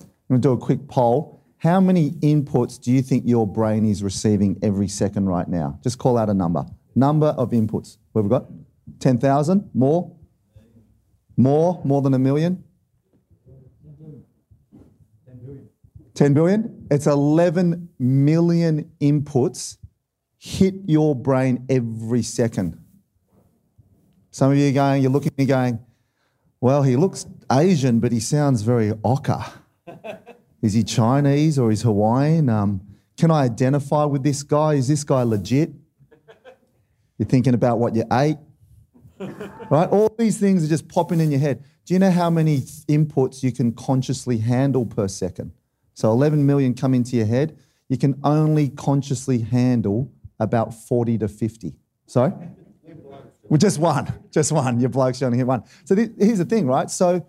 I'm 0.00 0.40
going 0.40 0.42
to 0.42 0.48
do 0.48 0.52
a 0.52 0.58
quick 0.58 0.88
poll. 0.88 1.44
How 1.58 1.80
many 1.80 2.10
inputs 2.10 2.80
do 2.80 2.90
you 2.90 3.00
think 3.00 3.22
your 3.24 3.46
brain 3.46 3.84
is 3.84 4.02
receiving 4.02 4.58
every 4.62 4.88
second 4.88 5.26
right 5.26 5.48
now? 5.48 5.78
Just 5.82 5.98
call 5.98 6.18
out 6.18 6.28
a 6.28 6.34
number. 6.34 6.66
Number 6.96 7.28
of 7.28 7.50
inputs. 7.50 7.96
What 8.12 8.22
have 8.22 8.30
we 8.30 8.30
got? 8.30 8.46
10,000? 9.00 9.70
More? 9.72 10.16
More? 11.36 11.80
More 11.84 12.02
than 12.02 12.14
a 12.14 12.18
million? 12.18 12.63
10 16.14 16.34
billion? 16.34 16.86
It's 16.90 17.06
11 17.06 17.88
million 17.98 18.90
inputs 19.00 19.78
hit 20.44 20.74
your 20.86 21.14
brain 21.14 21.64
every 21.70 22.22
second. 22.22 22.78
Some 24.30 24.52
of 24.52 24.58
you 24.58 24.68
are 24.68 24.72
going, 24.72 25.00
you're 25.00 25.10
looking 25.10 25.32
at 25.32 25.38
me 25.38 25.46
going, 25.46 25.78
well, 26.60 26.82
he 26.82 26.96
looks 26.96 27.24
Asian, 27.50 27.98
but 27.98 28.12
he 28.12 28.20
sounds 28.20 28.60
very 28.60 28.92
ochre. 29.02 29.42
is 30.62 30.74
he 30.74 30.82
Chinese 30.82 31.58
or 31.58 31.72
is 31.72 31.80
Hawaiian? 31.80 32.50
Um, 32.50 32.82
can 33.16 33.30
I 33.30 33.44
identify 33.44 34.04
with 34.04 34.22
this 34.22 34.42
guy? 34.42 34.74
Is 34.74 34.86
this 34.86 35.02
guy 35.02 35.22
legit? 35.22 35.72
You're 37.18 37.28
thinking 37.28 37.54
about 37.54 37.78
what 37.78 37.94
you 37.94 38.04
ate, 38.12 38.36
right? 39.70 39.88
All 39.88 40.14
these 40.18 40.38
things 40.38 40.62
are 40.62 40.68
just 40.68 40.88
popping 40.88 41.20
in 41.20 41.30
your 41.30 41.40
head. 41.40 41.64
Do 41.86 41.94
you 41.94 42.00
know 42.00 42.10
how 42.10 42.28
many 42.28 42.58
inputs 42.86 43.42
you 43.42 43.50
can 43.50 43.72
consciously 43.72 44.38
handle 44.38 44.84
per 44.84 45.08
second? 45.08 45.52
So 45.94 46.10
11 46.10 46.44
million 46.44 46.74
come 46.74 46.92
into 46.94 47.16
your 47.16 47.26
head. 47.26 47.56
You 47.88 47.96
can 47.96 48.20
only 48.24 48.68
consciously 48.68 49.38
handle 49.38 50.12
about 50.40 50.74
40 50.74 51.18
to 51.18 51.28
50. 51.28 51.74
Sorry? 52.06 52.32
Well, 53.44 53.58
just 53.58 53.78
one, 53.78 54.12
just 54.30 54.52
one. 54.52 54.80
Your 54.80 54.88
bloke's 54.88 55.20
you 55.20 55.26
only 55.26 55.38
hit 55.38 55.46
one. 55.46 55.64
So 55.84 55.94
th- 55.94 56.10
here's 56.18 56.38
the 56.38 56.44
thing, 56.44 56.66
right? 56.66 56.90
So 56.90 57.26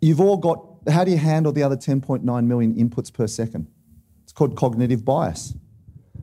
you've 0.00 0.20
all 0.20 0.36
got, 0.36 0.64
how 0.88 1.04
do 1.04 1.10
you 1.10 1.18
handle 1.18 1.52
the 1.52 1.62
other 1.62 1.76
10.9 1.76 2.46
million 2.46 2.74
inputs 2.74 3.12
per 3.12 3.26
second? 3.26 3.68
It's 4.24 4.32
called 4.32 4.56
cognitive 4.56 5.04
bias. 5.04 5.54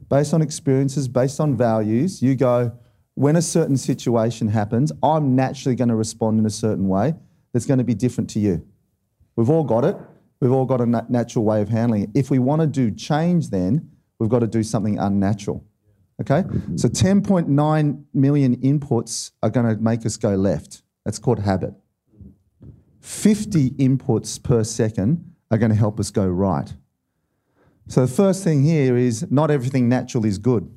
Based 0.09 0.33
on 0.33 0.41
experiences, 0.41 1.07
based 1.07 1.39
on 1.39 1.55
values, 1.55 2.21
you 2.21 2.35
go, 2.35 2.71
when 3.13 3.35
a 3.35 3.41
certain 3.41 3.77
situation 3.77 4.49
happens, 4.49 4.91
I'm 5.01 5.35
naturally 5.35 5.75
going 5.75 5.89
to 5.89 5.95
respond 5.95 6.39
in 6.39 6.45
a 6.45 6.51
certain 6.51 6.87
way 6.87 7.15
that's 7.53 7.65
going 7.65 7.77
to 7.77 7.83
be 7.83 7.93
different 7.93 8.29
to 8.31 8.39
you. 8.39 8.67
We've 9.35 9.49
all 9.49 9.63
got 9.63 9.85
it. 9.85 9.95
We've 10.39 10.51
all 10.51 10.65
got 10.65 10.81
a 10.81 10.85
natural 10.85 11.45
way 11.45 11.61
of 11.61 11.69
handling 11.69 12.03
it. 12.03 12.09
If 12.13 12.29
we 12.29 12.39
want 12.39 12.61
to 12.61 12.67
do 12.67 12.91
change, 12.91 13.49
then 13.49 13.89
we've 14.19 14.29
got 14.29 14.39
to 14.39 14.47
do 14.47 14.63
something 14.63 14.99
unnatural. 14.99 15.65
Okay? 16.21 16.43
So 16.75 16.87
10.9 16.87 18.03
million 18.13 18.55
inputs 18.57 19.31
are 19.41 19.49
going 19.49 19.75
to 19.75 19.81
make 19.81 20.05
us 20.05 20.17
go 20.17 20.35
left. 20.35 20.83
That's 21.03 21.19
called 21.19 21.39
habit. 21.39 21.73
50 23.01 23.71
inputs 23.71 24.41
per 24.41 24.63
second 24.63 25.33
are 25.51 25.57
going 25.57 25.71
to 25.71 25.77
help 25.77 25.99
us 25.99 26.11
go 26.11 26.27
right. 26.27 26.73
So 27.87 28.01
the 28.05 28.11
first 28.11 28.43
thing 28.43 28.63
here 28.63 28.97
is 28.97 29.29
not 29.29 29.51
everything 29.51 29.87
natural 29.87 30.25
is 30.25 30.39
good. 30.39 30.71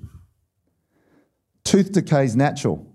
Tooth 1.65 1.93
decay 1.93 2.25
is 2.25 2.37
natural. 2.37 2.87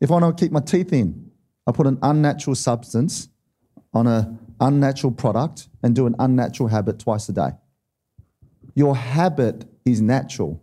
If 0.00 0.10
I 0.10 0.14
want 0.14 0.36
to 0.36 0.44
keep 0.44 0.52
my 0.52 0.60
teeth 0.60 0.92
in, 0.92 1.30
I 1.66 1.72
put 1.72 1.86
an 1.86 1.98
unnatural 2.02 2.56
substance 2.56 3.28
on 3.92 4.06
an 4.06 4.38
unnatural 4.60 5.12
product 5.12 5.68
and 5.82 5.94
do 5.94 6.06
an 6.06 6.14
unnatural 6.18 6.68
habit 6.68 6.98
twice 6.98 7.28
a 7.28 7.32
day. 7.32 7.50
Your 8.74 8.96
habit 8.96 9.66
is 9.84 10.00
natural. 10.00 10.62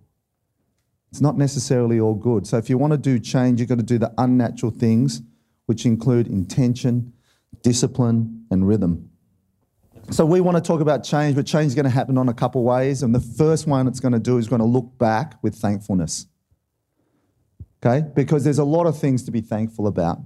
It's 1.11 1.21
not 1.21 1.37
necessarily 1.37 1.99
all 1.99 2.13
good. 2.13 2.45
So 2.47 2.57
if 2.57 2.69
you 2.69 2.77
want 2.77 2.91
to 2.91 2.97
do 2.97 3.19
change, 3.19 3.59
you've 3.59 3.69
got 3.69 3.77
to 3.77 3.83
do 3.83 3.97
the 3.97 4.13
unnatural 4.17 4.71
things, 4.71 5.21
which 5.65 5.85
include 5.85 6.27
intention, 6.27 7.13
discipline, 7.63 8.45
and 8.51 8.67
rhythm. 8.67 9.09
So 10.09 10.25
we 10.25 10.39
want 10.39 10.55
to 10.55 10.61
talk 10.61 10.79
about 10.79 11.03
change, 11.03 11.35
but 11.35 11.45
change 11.45 11.67
is 11.67 11.75
going 11.75 11.85
to 11.85 11.89
happen 11.89 12.17
on 12.17 12.29
a 12.29 12.33
couple 12.33 12.63
ways. 12.63 13.03
And 13.03 13.13
the 13.13 13.19
first 13.19 13.67
one 13.67 13.87
it's 13.87 13.99
going 13.99 14.13
to 14.13 14.19
do 14.19 14.37
is 14.37 14.47
going 14.47 14.61
to 14.61 14.65
look 14.65 14.97
back 14.97 15.35
with 15.41 15.55
thankfulness. 15.55 16.27
Okay? 17.83 18.07
Because 18.15 18.43
there's 18.43 18.59
a 18.59 18.63
lot 18.63 18.87
of 18.87 18.97
things 18.97 19.23
to 19.23 19.31
be 19.31 19.41
thankful 19.41 19.87
about. 19.87 20.19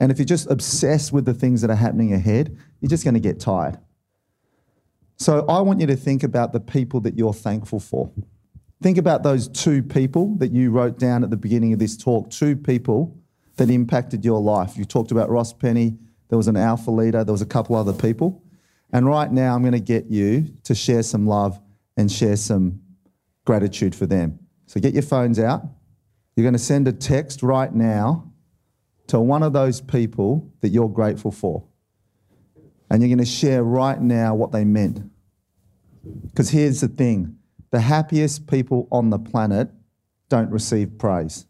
And 0.00 0.12
if 0.12 0.18
you're 0.18 0.26
just 0.26 0.50
obsessed 0.50 1.12
with 1.12 1.24
the 1.24 1.34
things 1.34 1.60
that 1.60 1.70
are 1.70 1.76
happening 1.76 2.12
ahead, 2.12 2.56
you're 2.80 2.88
just 2.88 3.04
going 3.04 3.14
to 3.14 3.20
get 3.20 3.40
tired. 3.40 3.78
So 5.16 5.44
I 5.48 5.60
want 5.60 5.80
you 5.80 5.86
to 5.88 5.96
think 5.96 6.22
about 6.22 6.52
the 6.52 6.60
people 6.60 7.00
that 7.00 7.18
you're 7.18 7.32
thankful 7.32 7.80
for. 7.80 8.10
Think 8.80 8.96
about 8.96 9.24
those 9.24 9.48
two 9.48 9.82
people 9.82 10.36
that 10.36 10.52
you 10.52 10.70
wrote 10.70 10.98
down 10.98 11.24
at 11.24 11.30
the 11.30 11.36
beginning 11.36 11.72
of 11.72 11.80
this 11.80 11.96
talk, 11.96 12.30
two 12.30 12.54
people 12.54 13.16
that 13.56 13.70
impacted 13.70 14.24
your 14.24 14.40
life. 14.40 14.76
You 14.76 14.84
talked 14.84 15.10
about 15.10 15.28
Ross 15.28 15.52
Penny, 15.52 15.98
there 16.28 16.36
was 16.36 16.46
an 16.46 16.56
alpha 16.56 16.92
leader, 16.92 17.24
there 17.24 17.32
was 17.32 17.42
a 17.42 17.46
couple 17.46 17.74
other 17.74 17.92
people. 17.92 18.40
And 18.92 19.06
right 19.06 19.30
now, 19.30 19.54
I'm 19.54 19.62
going 19.62 19.72
to 19.72 19.80
get 19.80 20.06
you 20.06 20.46
to 20.62 20.74
share 20.74 21.02
some 21.02 21.26
love 21.26 21.60
and 21.96 22.10
share 22.10 22.36
some 22.36 22.80
gratitude 23.44 23.94
for 23.94 24.06
them. 24.06 24.38
So 24.66 24.80
get 24.80 24.94
your 24.94 25.02
phones 25.02 25.40
out. 25.40 25.62
You're 26.36 26.44
going 26.44 26.54
to 26.54 26.58
send 26.58 26.86
a 26.86 26.92
text 26.92 27.42
right 27.42 27.74
now 27.74 28.27
to 29.08 29.20
one 29.20 29.42
of 29.42 29.52
those 29.52 29.80
people 29.80 30.50
that 30.60 30.68
you're 30.68 30.88
grateful 30.88 31.30
for. 31.30 31.64
And 32.90 33.02
you're 33.02 33.08
going 33.08 33.18
to 33.18 33.26
share 33.26 33.62
right 33.62 34.00
now 34.00 34.34
what 34.34 34.52
they 34.52 34.64
meant. 34.64 35.10
Because 36.26 36.50
here's 36.50 36.80
the 36.80 36.88
thing 36.88 37.36
the 37.70 37.80
happiest 37.80 38.46
people 38.46 38.88
on 38.90 39.10
the 39.10 39.18
planet 39.18 39.70
don't 40.28 40.50
receive 40.50 40.98
praise. 40.98 41.46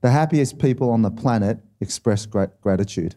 The 0.00 0.10
happiest 0.10 0.58
people 0.58 0.90
on 0.90 1.02
the 1.02 1.10
planet 1.10 1.58
express 1.80 2.26
gratitude. 2.26 3.16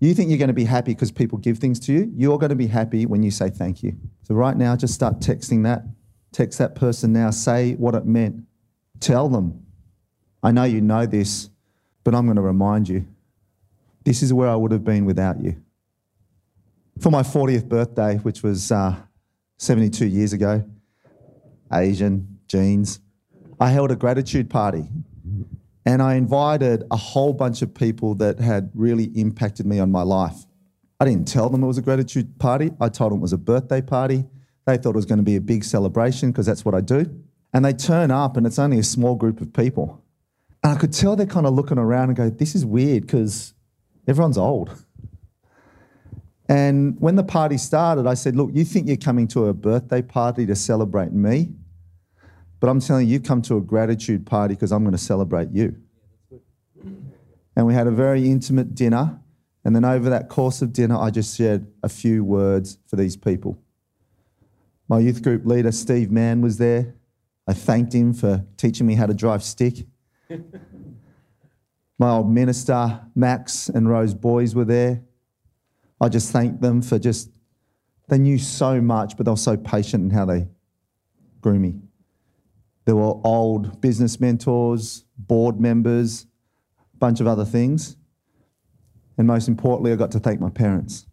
You 0.00 0.12
think 0.12 0.28
you're 0.28 0.38
going 0.38 0.48
to 0.48 0.54
be 0.54 0.64
happy 0.64 0.92
because 0.92 1.10
people 1.10 1.38
give 1.38 1.58
things 1.58 1.80
to 1.80 1.92
you? 1.92 2.12
You're 2.14 2.38
going 2.38 2.50
to 2.50 2.56
be 2.56 2.66
happy 2.66 3.06
when 3.06 3.22
you 3.22 3.30
say 3.30 3.48
thank 3.48 3.82
you. 3.82 3.96
So, 4.24 4.34
right 4.34 4.56
now, 4.56 4.76
just 4.76 4.92
start 4.92 5.20
texting 5.20 5.64
that. 5.64 5.84
Text 6.32 6.58
that 6.58 6.74
person 6.74 7.12
now. 7.12 7.30
Say 7.30 7.74
what 7.74 7.94
it 7.94 8.04
meant. 8.04 8.44
Tell 9.00 9.28
them. 9.28 9.64
I 10.42 10.52
know 10.52 10.64
you 10.64 10.82
know 10.82 11.06
this, 11.06 11.48
but 12.04 12.14
I'm 12.14 12.26
going 12.26 12.36
to 12.36 12.42
remind 12.42 12.88
you. 12.88 13.06
This 14.04 14.22
is 14.22 14.32
where 14.32 14.48
I 14.48 14.54
would 14.54 14.70
have 14.70 14.84
been 14.84 15.06
without 15.06 15.40
you. 15.40 15.56
For 17.00 17.10
my 17.10 17.22
40th 17.22 17.68
birthday, 17.68 18.16
which 18.18 18.42
was 18.42 18.70
uh, 18.70 18.94
72 19.56 20.06
years 20.06 20.32
ago, 20.32 20.64
Asian, 21.72 22.38
jeans, 22.46 23.00
I 23.58 23.70
held 23.70 23.90
a 23.90 23.96
gratitude 23.96 24.50
party 24.50 24.84
and 25.86 26.02
I 26.02 26.14
invited 26.14 26.84
a 26.90 26.96
whole 26.96 27.32
bunch 27.32 27.62
of 27.62 27.74
people 27.74 28.14
that 28.16 28.40
had 28.40 28.70
really 28.74 29.04
impacted 29.14 29.66
me 29.66 29.78
on 29.78 29.90
my 29.90 30.02
life. 30.02 30.46
I 31.00 31.06
didn't 31.06 31.26
tell 31.26 31.50
them 31.50 31.64
it 31.64 31.66
was 31.66 31.78
a 31.78 31.82
gratitude 31.82 32.38
party. 32.38 32.70
I 32.80 32.88
told 32.88 33.12
them 33.12 33.18
it 33.18 33.22
was 33.22 33.32
a 33.32 33.38
birthday 33.38 33.80
party. 33.80 34.24
They 34.66 34.76
thought 34.76 34.90
it 34.90 34.96
was 34.96 35.06
going 35.06 35.18
to 35.18 35.24
be 35.24 35.36
a 35.36 35.40
big 35.40 35.64
celebration 35.64 36.30
because 36.30 36.46
that's 36.46 36.64
what 36.64 36.74
I 36.74 36.80
do. 36.80 37.22
And 37.52 37.64
they 37.64 37.72
turn 37.72 38.10
up 38.10 38.36
and 38.36 38.46
it's 38.46 38.58
only 38.58 38.78
a 38.78 38.84
small 38.84 39.14
group 39.14 39.40
of 39.40 39.52
people. 39.52 40.03
And 40.64 40.72
I 40.72 40.76
could 40.76 40.94
tell 40.94 41.14
they're 41.14 41.26
kind 41.26 41.46
of 41.46 41.52
looking 41.52 41.76
around 41.78 42.08
and 42.08 42.16
go, 42.16 42.30
this 42.30 42.54
is 42.54 42.64
weird 42.64 43.02
because 43.02 43.52
everyone's 44.08 44.38
old. 44.38 44.74
And 46.48 46.98
when 47.00 47.16
the 47.16 47.22
party 47.22 47.58
started, 47.58 48.06
I 48.06 48.14
said, 48.14 48.34
look, 48.34 48.50
you 48.54 48.64
think 48.64 48.86
you're 48.86 48.96
coming 48.96 49.28
to 49.28 49.46
a 49.46 49.52
birthday 49.52 50.00
party 50.00 50.46
to 50.46 50.56
celebrate 50.56 51.12
me? 51.12 51.52
But 52.60 52.70
I'm 52.70 52.80
telling 52.80 53.06
you, 53.06 53.12
you 53.12 53.20
come 53.20 53.42
to 53.42 53.58
a 53.58 53.60
gratitude 53.60 54.24
party 54.24 54.54
because 54.54 54.72
I'm 54.72 54.82
going 54.84 54.92
to 54.92 54.98
celebrate 54.98 55.50
you. 55.52 55.76
And 57.56 57.66
we 57.66 57.74
had 57.74 57.86
a 57.86 57.90
very 57.90 58.30
intimate 58.30 58.74
dinner. 58.74 59.20
And 59.66 59.76
then 59.76 59.84
over 59.84 60.08
that 60.10 60.30
course 60.30 60.62
of 60.62 60.72
dinner, 60.72 60.96
I 60.96 61.10
just 61.10 61.36
shared 61.36 61.66
a 61.82 61.90
few 61.90 62.24
words 62.24 62.78
for 62.86 62.96
these 62.96 63.16
people. 63.16 63.58
My 64.88 64.98
youth 64.98 65.22
group 65.22 65.44
leader, 65.44 65.72
Steve 65.72 66.10
Mann, 66.10 66.40
was 66.40 66.56
there. 66.56 66.94
I 67.46 67.52
thanked 67.52 67.94
him 67.94 68.14
for 68.14 68.44
teaching 68.56 68.86
me 68.86 68.94
how 68.94 69.06
to 69.06 69.14
drive 69.14 69.42
stick. 69.42 69.86
My 71.98 72.10
old 72.10 72.30
minister, 72.30 73.00
Max 73.14 73.68
and 73.68 73.88
Rose 73.88 74.14
Boys, 74.14 74.54
were 74.54 74.64
there. 74.64 75.02
I 76.00 76.08
just 76.08 76.32
thanked 76.32 76.60
them 76.60 76.82
for 76.82 76.98
just, 76.98 77.30
they 78.08 78.18
knew 78.18 78.38
so 78.38 78.80
much, 78.80 79.16
but 79.16 79.26
they 79.26 79.30
were 79.30 79.36
so 79.36 79.56
patient 79.56 80.04
in 80.04 80.10
how 80.10 80.24
they 80.24 80.48
grew 81.40 81.58
me. 81.58 81.76
There 82.84 82.96
were 82.96 83.20
old 83.24 83.80
business 83.80 84.20
mentors, 84.20 85.04
board 85.16 85.60
members, 85.60 86.26
a 86.94 86.96
bunch 86.98 87.20
of 87.20 87.26
other 87.26 87.44
things. 87.44 87.96
And 89.16 89.26
most 89.26 89.48
importantly, 89.48 89.92
I 89.92 89.96
got 89.96 90.10
to 90.12 90.18
thank 90.18 90.40
my 90.40 90.50
parents. 90.50 91.06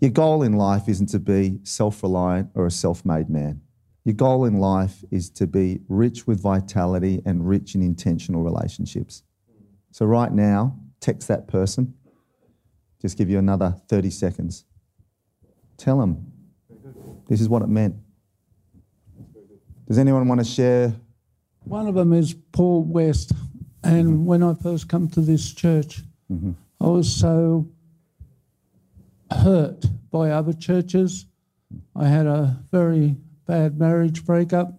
Your 0.00 0.10
goal 0.10 0.42
in 0.42 0.54
life 0.54 0.88
isn't 0.88 1.06
to 1.10 1.18
be 1.18 1.60
self 1.62 2.02
reliant 2.02 2.50
or 2.54 2.66
a 2.66 2.70
self 2.70 3.04
made 3.04 3.30
man. 3.30 3.62
Your 4.04 4.14
goal 4.14 4.44
in 4.44 4.58
life 4.58 5.02
is 5.10 5.30
to 5.30 5.46
be 5.46 5.80
rich 5.88 6.26
with 6.26 6.42
vitality 6.42 7.22
and 7.24 7.48
rich 7.48 7.74
in 7.74 7.82
intentional 7.82 8.42
relationships. 8.42 9.22
So, 9.92 10.04
right 10.04 10.32
now, 10.32 10.78
text 11.00 11.28
that 11.28 11.48
person. 11.48 11.94
Just 13.00 13.16
give 13.16 13.30
you 13.30 13.38
another 13.38 13.76
30 13.88 14.10
seconds. 14.10 14.64
Tell 15.76 15.98
them 15.98 16.32
this 17.28 17.40
is 17.40 17.48
what 17.48 17.62
it 17.62 17.68
meant. 17.68 17.96
Does 19.86 19.98
anyone 19.98 20.26
want 20.28 20.40
to 20.40 20.44
share? 20.44 20.94
One 21.64 21.86
of 21.86 21.94
them 21.94 22.12
is 22.12 22.34
Paul 22.52 22.84
West. 22.84 23.32
And 23.82 24.06
mm-hmm. 24.06 24.24
when 24.24 24.42
I 24.42 24.54
first 24.54 24.88
come 24.88 25.08
to 25.10 25.20
this 25.20 25.52
church, 25.52 26.00
mm-hmm. 26.30 26.52
I 26.80 26.86
was 26.86 27.14
so 27.14 27.68
hurt 29.30 29.84
by 30.10 30.30
other 30.30 30.52
churches. 30.52 31.26
I 31.94 32.08
had 32.08 32.26
a 32.26 32.62
very 32.70 33.16
bad 33.46 33.78
marriage 33.78 34.24
breakup. 34.24 34.78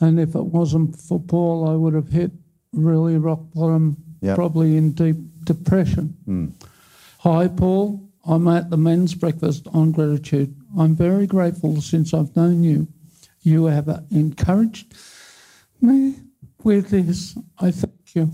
And 0.00 0.18
if 0.18 0.34
it 0.34 0.44
wasn't 0.44 0.98
for 0.98 1.20
Paul, 1.20 1.68
I 1.68 1.74
would 1.74 1.94
have 1.94 2.08
hit 2.08 2.32
really 2.72 3.16
rock 3.18 3.40
bottom, 3.54 3.96
Yep. 4.22 4.36
probably 4.36 4.76
in 4.76 4.92
deep 4.92 5.16
depression. 5.44 6.14
Hmm. 6.24 6.46
Hi, 7.20 7.48
Paul. 7.48 8.08
I'm 8.24 8.46
at 8.48 8.70
the 8.70 8.76
men's 8.76 9.14
breakfast 9.14 9.66
on 9.72 9.92
gratitude. 9.92 10.54
I'm 10.78 10.94
very 10.94 11.26
grateful 11.26 11.80
since 11.80 12.12
I've 12.14 12.34
known 12.36 12.62
you. 12.62 12.86
You 13.42 13.64
have 13.66 14.04
encouraged 14.10 14.94
me 15.80 16.16
with 16.62 16.90
this. 16.90 17.36
I 17.58 17.70
thank 17.70 18.14
you. 18.14 18.30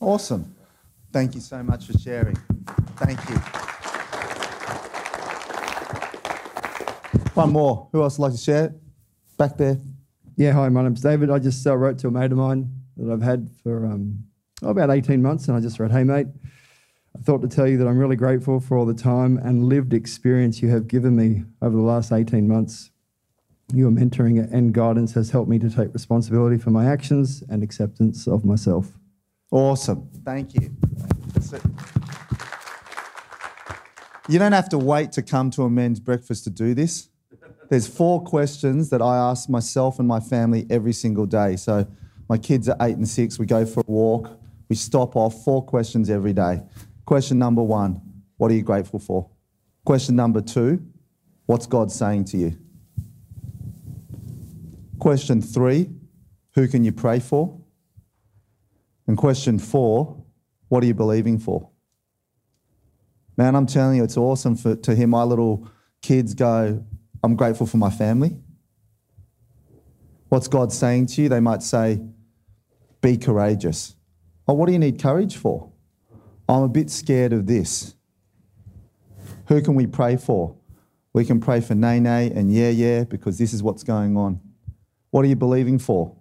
Awesome. 0.00 0.54
Thank 1.12 1.34
you 1.34 1.40
so 1.40 1.62
much 1.62 1.86
for 1.86 1.98
sharing. 1.98 2.36
Thank 2.96 3.18
you. 3.30 3.65
One 7.36 7.52
more. 7.52 7.86
Who 7.92 8.02
else 8.02 8.18
would 8.18 8.22
like 8.22 8.32
to 8.32 8.38
share? 8.38 8.74
Back 9.36 9.58
there. 9.58 9.78
Yeah, 10.36 10.52
hi, 10.52 10.70
my 10.70 10.82
name's 10.82 11.02
David. 11.02 11.28
I 11.30 11.38
just 11.38 11.66
uh, 11.66 11.76
wrote 11.76 11.98
to 11.98 12.08
a 12.08 12.10
mate 12.10 12.32
of 12.32 12.38
mine 12.38 12.70
that 12.96 13.12
I've 13.12 13.20
had 13.20 13.50
for 13.62 13.84
um, 13.84 14.24
oh, 14.62 14.70
about 14.70 14.88
18 14.88 15.20
months, 15.20 15.46
and 15.46 15.54
I 15.54 15.60
just 15.60 15.78
wrote, 15.78 15.90
Hey, 15.90 16.02
mate, 16.02 16.28
I 17.14 17.22
thought 17.24 17.42
to 17.42 17.48
tell 17.48 17.68
you 17.68 17.76
that 17.76 17.86
I'm 17.86 17.98
really 17.98 18.16
grateful 18.16 18.58
for 18.58 18.78
all 18.78 18.86
the 18.86 18.94
time 18.94 19.36
and 19.36 19.64
lived 19.64 19.92
experience 19.92 20.62
you 20.62 20.70
have 20.70 20.88
given 20.88 21.14
me 21.14 21.44
over 21.60 21.76
the 21.76 21.82
last 21.82 22.10
18 22.10 22.48
months. 22.48 22.90
Your 23.74 23.90
mentoring 23.90 24.50
and 24.50 24.72
guidance 24.72 25.12
has 25.12 25.28
helped 25.28 25.50
me 25.50 25.58
to 25.58 25.68
take 25.68 25.92
responsibility 25.92 26.56
for 26.56 26.70
my 26.70 26.86
actions 26.86 27.44
and 27.50 27.62
acceptance 27.62 28.26
of 28.26 28.46
myself. 28.46 28.92
Awesome. 29.50 30.08
Thank 30.24 30.54
you. 30.54 30.74
That's 31.34 31.52
it. 31.52 31.62
You 34.26 34.38
don't 34.38 34.52
have 34.52 34.70
to 34.70 34.78
wait 34.78 35.12
to 35.12 35.22
come 35.22 35.50
to 35.50 35.64
a 35.64 35.70
men's 35.70 36.00
breakfast 36.00 36.44
to 36.44 36.50
do 36.50 36.72
this. 36.72 37.10
There's 37.68 37.86
four 37.88 38.22
questions 38.22 38.90
that 38.90 39.02
I 39.02 39.16
ask 39.16 39.48
myself 39.48 39.98
and 39.98 40.06
my 40.06 40.20
family 40.20 40.66
every 40.70 40.92
single 40.92 41.26
day. 41.26 41.56
So 41.56 41.86
my 42.28 42.38
kids 42.38 42.68
are 42.68 42.76
eight 42.80 42.96
and 42.96 43.08
six. 43.08 43.38
We 43.38 43.46
go 43.46 43.66
for 43.66 43.80
a 43.80 43.90
walk. 43.90 44.40
We 44.68 44.76
stop 44.76 45.16
off. 45.16 45.44
Four 45.44 45.64
questions 45.64 46.10
every 46.10 46.32
day. 46.32 46.62
Question 47.04 47.38
number 47.38 47.62
one 47.62 48.00
What 48.36 48.50
are 48.50 48.54
you 48.54 48.62
grateful 48.62 48.98
for? 48.98 49.30
Question 49.84 50.16
number 50.16 50.40
two 50.40 50.84
What's 51.46 51.66
God 51.66 51.92
saying 51.92 52.24
to 52.26 52.36
you? 52.36 52.58
Question 54.98 55.40
three 55.42 55.90
Who 56.54 56.68
can 56.68 56.84
you 56.84 56.92
pray 56.92 57.20
for? 57.20 57.60
And 59.06 59.16
question 59.16 59.58
four, 59.58 60.24
what 60.68 60.82
are 60.82 60.86
you 60.86 60.94
believing 60.94 61.38
for? 61.38 61.70
Man, 63.36 63.54
I'm 63.54 63.66
telling 63.66 63.98
you, 63.98 64.04
it's 64.04 64.16
awesome 64.16 64.56
for, 64.56 64.74
to 64.74 64.94
hear 64.94 65.06
my 65.06 65.22
little 65.22 65.68
kids 66.02 66.34
go, 66.34 66.84
I'm 67.26 67.34
grateful 67.34 67.66
for 67.66 67.76
my 67.76 67.90
family. 67.90 68.36
What's 70.28 70.46
God 70.46 70.72
saying 70.72 71.06
to 71.06 71.22
you? 71.22 71.28
They 71.28 71.40
might 71.40 71.60
say, 71.60 72.00
be 73.02 73.16
courageous. 73.16 73.96
Oh, 74.46 74.54
what 74.54 74.66
do 74.66 74.72
you 74.72 74.78
need 74.78 75.02
courage 75.02 75.36
for? 75.36 75.72
I'm 76.48 76.62
a 76.62 76.68
bit 76.68 76.88
scared 76.88 77.32
of 77.32 77.48
this. 77.48 77.96
Who 79.48 79.60
can 79.60 79.74
we 79.74 79.88
pray 79.88 80.16
for? 80.16 80.54
We 81.14 81.24
can 81.24 81.40
pray 81.40 81.60
for 81.60 81.74
Nay 81.74 81.98
Nay 81.98 82.30
and 82.30 82.52
Yeah 82.54 82.68
Yeah 82.68 83.02
because 83.02 83.38
this 83.38 83.52
is 83.52 83.60
what's 83.60 83.82
going 83.82 84.16
on. 84.16 84.40
What 85.10 85.24
are 85.24 85.28
you 85.28 85.34
believing 85.34 85.80
for? 85.80 86.14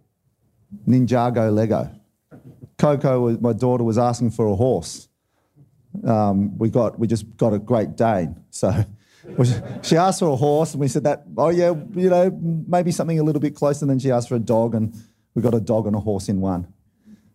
Ninjago 0.88 1.54
Lego. 1.54 1.92
Coco, 2.80 3.38
my 3.38 3.54
daughter, 3.54 3.84
was 3.84 4.00
asking 4.00 4.32
for 4.32 4.48
a 4.48 4.56
horse. 4.56 5.08
Um, 6.04 6.58
we 6.58 6.72
got, 6.72 6.98
we 6.98 7.06
just 7.06 7.38
got 7.38 7.54
a 7.54 7.60
Great 7.60 7.96
Dane. 7.96 8.44
So 8.50 8.86
she 9.82 9.98
asked 9.98 10.20
for 10.20 10.30
a 10.30 10.36
horse, 10.36 10.74
and 10.74 10.82
we 10.82 10.88
said 10.88 11.04
that. 11.04 11.24
Oh 11.38 11.50
yeah, 11.50 11.74
you 11.94 12.10
know, 12.10 12.32
maybe 12.68 12.92
something 12.92 13.20
a 13.20 13.24
little 13.24 13.42
bit 13.42 13.56
closer. 13.56 13.84
And 13.84 13.90
then 13.90 14.00
she 14.00 14.12
asked 14.12 14.30
for 14.30 14.36
a 14.36 14.40
dog, 14.40 14.76
and 14.76 14.94
we 15.34 15.42
got 15.42 15.54
a 15.54 15.60
dog 15.60 15.88
and 15.88 15.96
a 15.96 16.00
horse 16.00 16.30
in 16.30 16.42
one. 16.42 16.74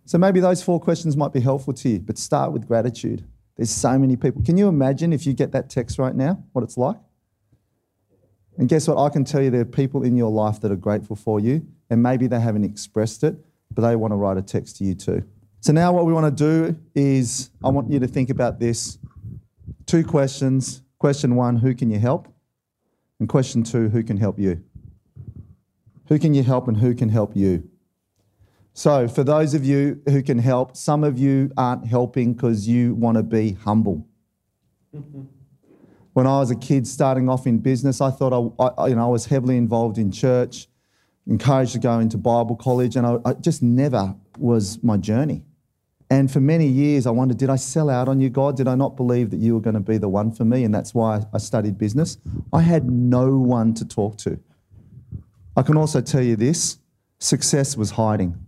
So 0.05 0.19
maybe 0.19 0.41
those 0.41 0.63
four 0.63 0.81
questions 0.81 1.17
might 1.17 1.33
be 1.33 1.41
helpful 1.41 1.73
to 1.75 1.89
you. 1.89 1.99
But 2.01 2.19
start 2.19 2.53
with 2.53 2.67
gratitude. 2.67 3.25
There's 3.57 3.71
so 3.71 3.99
many 3.99 4.17
people. 4.17 4.43
Can 4.43 4.57
you 4.57 4.69
imagine 4.69 5.13
if 5.13 5.27
you 5.27 5.35
get 5.35 5.53
that 5.53 5.69
text 5.69 5.99
right 5.99 6.15
now? 6.15 6.43
What 6.53 6.63
it's 6.63 6.77
like? 6.79 6.97
And 8.57 8.69
guess 8.69 8.89
what? 8.89 8.99
I 8.99 9.09
can 9.11 9.25
tell 9.25 9.43
you 9.43 9.51
there 9.51 9.61
are 9.61 9.65
people 9.65 10.03
in 10.03 10.17
your 10.17 10.31
life 10.31 10.61
that 10.61 10.73
are 10.73 10.77
grateful 10.77 11.17
for 11.17 11.41
you, 11.41 11.67
and 11.91 12.03
maybe 12.03 12.27
they 12.27 12.41
haven't 12.41 12.65
expressed 12.65 13.23
it, 13.25 13.37
but 13.71 13.83
they 13.83 13.97
want 13.97 14.13
to 14.13 14.17
write 14.17 14.37
a 14.37 14.43
text 14.43 14.77
to 14.79 14.85
you 14.85 14.95
too. 14.95 15.23
So 15.61 15.73
now 15.73 15.93
what 15.93 16.07
we 16.07 16.13
want 16.13 16.37
to 16.37 16.45
do 16.45 16.77
is 16.95 17.51
I 17.63 17.69
want 17.69 17.91
you 17.91 18.01
to 18.01 18.07
think 18.07 18.31
about 18.31 18.59
this. 18.59 18.99
Two 19.87 20.05
questions. 20.05 20.83
Question 21.01 21.35
one, 21.35 21.57
who 21.57 21.75
can 21.75 21.91
you 21.91 21.99
help? 21.99 22.29
And 23.19 23.29
question 23.29 23.63
two, 23.63 23.89
who 23.89 24.03
can 24.05 24.19
help 24.19 24.39
you? 24.39 24.63
Who 26.09 26.19
can 26.19 26.35
you 26.35 26.43
help 26.43 26.69
and 26.69 26.77
who 26.77 26.95
can 26.95 27.09
help 27.09 27.35
you? 27.35 27.69
So, 28.75 29.09
for 29.09 29.25
those 29.25 29.55
of 29.55 29.65
you 29.65 30.03
who 30.05 30.23
can 30.23 30.39
help, 30.39 30.77
some 30.77 31.03
of 31.03 31.19
you 31.19 31.53
aren't 31.57 31.87
helping 31.87 32.35
because 32.35 32.69
you 32.69 32.95
want 32.95 33.17
to 33.17 33.23
be 33.23 33.53
humble. 33.53 34.07
when 36.13 36.27
I 36.27 36.39
was 36.39 36.51
a 36.51 36.57
kid 36.57 36.87
starting 36.87 37.31
off 37.31 37.47
in 37.47 37.59
business, 37.59 38.03
I 38.03 38.11
thought 38.11 38.35
I, 38.59 38.65
I, 38.65 38.89
you 38.89 38.95
know, 38.95 39.05
I 39.05 39.09
was 39.09 39.25
heavily 39.25 39.57
involved 39.57 39.97
in 39.97 40.13
church, 40.13 40.69
encouraged 41.27 41.73
to 41.73 41.79
go 41.79 41.99
into 41.99 42.19
Bible 42.19 42.57
college, 42.57 42.97
and 42.97 43.07
I, 43.07 43.17
I 43.25 43.33
just 43.33 43.63
never 43.63 44.15
was 44.37 44.83
my 44.83 44.99
journey. 44.99 45.45
And 46.13 46.31
for 46.31 46.41
many 46.41 46.67
years, 46.67 47.07
I 47.07 47.11
wondered, 47.11 47.39
did 47.39 47.51
I 47.51 47.57
sell 47.57 47.89
out 47.89 48.09
on 48.09 48.21
you, 48.21 48.31
God? 48.31 48.57
Did 48.57 48.67
I 48.67 48.75
not 48.75 48.97
believe 48.97 49.31
that 49.31 49.37
you 49.37 49.55
were 49.55 49.61
going 49.61 49.75
to 49.75 49.81
be 49.81 49.97
the 49.97 50.09
one 50.09 50.33
for 50.33 50.45
me? 50.45 50.65
And 50.65 50.75
that's 50.75 50.93
why 50.93 51.25
I 51.33 51.39
studied 51.39 51.79
business. 51.79 52.19
I 52.53 52.63
had 52.63 52.91
no 52.91 53.39
one 53.39 53.75
to 53.75 53.87
talk 53.87 54.19
to. 54.19 54.39
I 55.57 55.63
can 55.63 55.77
also 55.77 56.01
tell 56.01 56.23
you 56.23 56.35
this 56.35 56.79
success 57.21 57.77
was 57.77 57.93
hiding. 57.93 58.45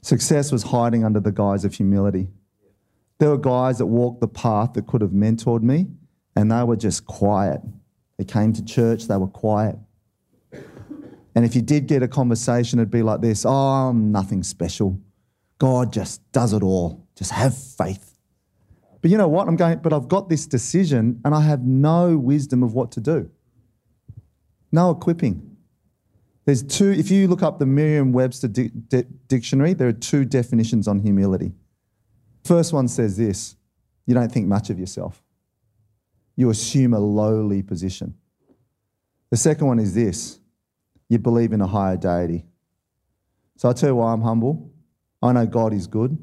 Success 0.00 0.52
was 0.52 0.62
hiding 0.62 1.04
under 1.04 1.18
the 1.18 1.32
guise 1.32 1.64
of 1.64 1.74
humility. 1.74 2.28
There 3.18 3.30
were 3.30 3.38
guys 3.38 3.78
that 3.78 3.86
walked 3.86 4.20
the 4.20 4.28
path 4.28 4.74
that 4.74 4.86
could 4.86 5.00
have 5.00 5.10
mentored 5.10 5.62
me, 5.62 5.88
and 6.36 6.52
they 6.52 6.62
were 6.62 6.76
just 6.76 7.06
quiet. 7.06 7.60
They 8.16 8.24
came 8.24 8.52
to 8.52 8.64
church, 8.64 9.08
they 9.08 9.16
were 9.16 9.26
quiet. 9.26 9.76
And 11.34 11.44
if 11.44 11.56
you 11.56 11.62
did 11.62 11.88
get 11.88 12.04
a 12.04 12.08
conversation, 12.08 12.78
it'd 12.78 12.90
be 12.90 13.02
like 13.02 13.20
this 13.20 13.44
Oh, 13.44 13.50
I'm 13.50 14.12
nothing 14.12 14.44
special. 14.44 15.00
God 15.58 15.92
just 15.92 16.20
does 16.32 16.52
it 16.52 16.62
all. 16.62 17.06
Just 17.16 17.32
have 17.32 17.56
faith. 17.56 18.16
But 19.00 19.10
you 19.10 19.18
know 19.18 19.28
what? 19.28 19.48
I'm 19.48 19.56
going, 19.56 19.78
but 19.78 19.92
I've 19.92 20.08
got 20.08 20.28
this 20.28 20.46
decision 20.46 21.20
and 21.24 21.34
I 21.34 21.40
have 21.40 21.62
no 21.62 22.16
wisdom 22.16 22.62
of 22.62 22.74
what 22.74 22.90
to 22.92 23.00
do. 23.00 23.30
No 24.72 24.90
equipping. 24.90 25.56
There's 26.44 26.62
two, 26.62 26.90
if 26.90 27.10
you 27.10 27.26
look 27.26 27.42
up 27.42 27.58
the 27.58 27.66
Merriam 27.66 28.12
Webster 28.12 28.48
di- 28.48 28.68
di- 28.68 29.04
dictionary, 29.26 29.74
there 29.74 29.88
are 29.88 29.92
two 29.92 30.24
definitions 30.24 30.86
on 30.86 31.00
humility. 31.00 31.52
First 32.44 32.72
one 32.72 32.88
says 32.88 33.16
this 33.16 33.56
you 34.06 34.14
don't 34.14 34.30
think 34.30 34.46
much 34.46 34.70
of 34.70 34.78
yourself, 34.78 35.22
you 36.36 36.50
assume 36.50 36.94
a 36.94 37.00
lowly 37.00 37.62
position. 37.62 38.14
The 39.30 39.36
second 39.36 39.66
one 39.66 39.80
is 39.80 39.94
this 39.94 40.38
you 41.08 41.18
believe 41.18 41.52
in 41.52 41.60
a 41.60 41.66
higher 41.66 41.96
deity. 41.96 42.44
So 43.56 43.68
I'll 43.68 43.74
tell 43.74 43.90
you 43.90 43.96
why 43.96 44.12
I'm 44.12 44.22
humble. 44.22 44.70
I 45.26 45.32
know 45.32 45.46
God 45.46 45.72
is 45.72 45.86
good. 45.86 46.16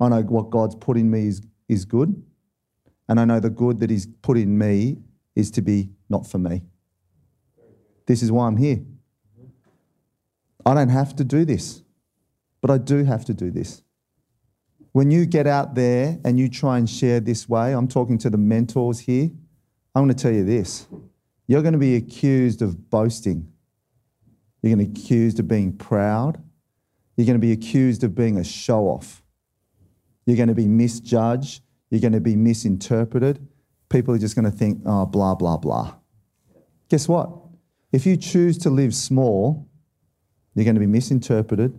I 0.00 0.08
know 0.08 0.22
what 0.22 0.50
God's 0.50 0.74
put 0.74 0.96
in 0.96 1.10
me 1.10 1.26
is, 1.26 1.42
is 1.68 1.84
good. 1.84 2.22
And 3.08 3.20
I 3.20 3.24
know 3.24 3.40
the 3.40 3.50
good 3.50 3.80
that 3.80 3.90
He's 3.90 4.06
put 4.06 4.36
in 4.36 4.56
me 4.56 4.98
is 5.34 5.50
to 5.52 5.62
be 5.62 5.90
not 6.08 6.26
for 6.26 6.38
me. 6.38 6.62
This 8.06 8.22
is 8.22 8.30
why 8.30 8.46
I'm 8.46 8.56
here. 8.56 8.80
I 10.66 10.74
don't 10.74 10.88
have 10.88 11.14
to 11.16 11.24
do 11.24 11.44
this, 11.44 11.82
but 12.60 12.70
I 12.70 12.78
do 12.78 13.04
have 13.04 13.24
to 13.26 13.34
do 13.34 13.50
this. 13.50 13.82
When 14.92 15.10
you 15.10 15.26
get 15.26 15.46
out 15.46 15.74
there 15.74 16.18
and 16.24 16.38
you 16.38 16.48
try 16.48 16.78
and 16.78 16.88
share 16.88 17.20
this 17.20 17.48
way, 17.48 17.72
I'm 17.72 17.88
talking 17.88 18.16
to 18.18 18.30
the 18.30 18.38
mentors 18.38 19.00
here. 19.00 19.30
I'm 19.94 20.04
going 20.04 20.14
to 20.14 20.22
tell 20.22 20.32
you 20.32 20.44
this 20.44 20.86
you're 21.46 21.62
going 21.62 21.72
to 21.72 21.78
be 21.78 21.96
accused 21.96 22.62
of 22.62 22.90
boasting, 22.90 23.52
you're 24.62 24.74
going 24.74 24.86
to 24.86 24.92
be 24.92 25.00
accused 25.00 25.40
of 25.40 25.48
being 25.48 25.76
proud, 25.76 26.42
you're 27.16 27.26
going 27.26 27.40
to 27.40 27.46
be 27.46 27.52
accused 27.52 28.04
of 28.04 28.14
being 28.14 28.38
a 28.38 28.44
show 28.44 28.86
off, 28.86 29.22
you're 30.26 30.36
going 30.36 30.48
to 30.48 30.54
be 30.54 30.66
misjudged, 30.66 31.62
you're 31.90 32.00
going 32.00 32.12
to 32.12 32.20
be 32.20 32.36
misinterpreted. 32.36 33.46
People 33.88 34.14
are 34.14 34.18
just 34.18 34.34
going 34.34 34.44
to 34.44 34.50
think, 34.50 34.80
oh, 34.86 35.06
blah, 35.06 35.34
blah, 35.34 35.56
blah. 35.56 35.94
Guess 36.88 37.08
what? 37.08 37.30
If 37.92 38.06
you 38.06 38.16
choose 38.16 38.58
to 38.58 38.70
live 38.70 38.94
small, 38.94 39.68
you're 40.54 40.64
going 40.64 40.74
to 40.74 40.80
be 40.80 40.86
misinterpreted. 40.86 41.72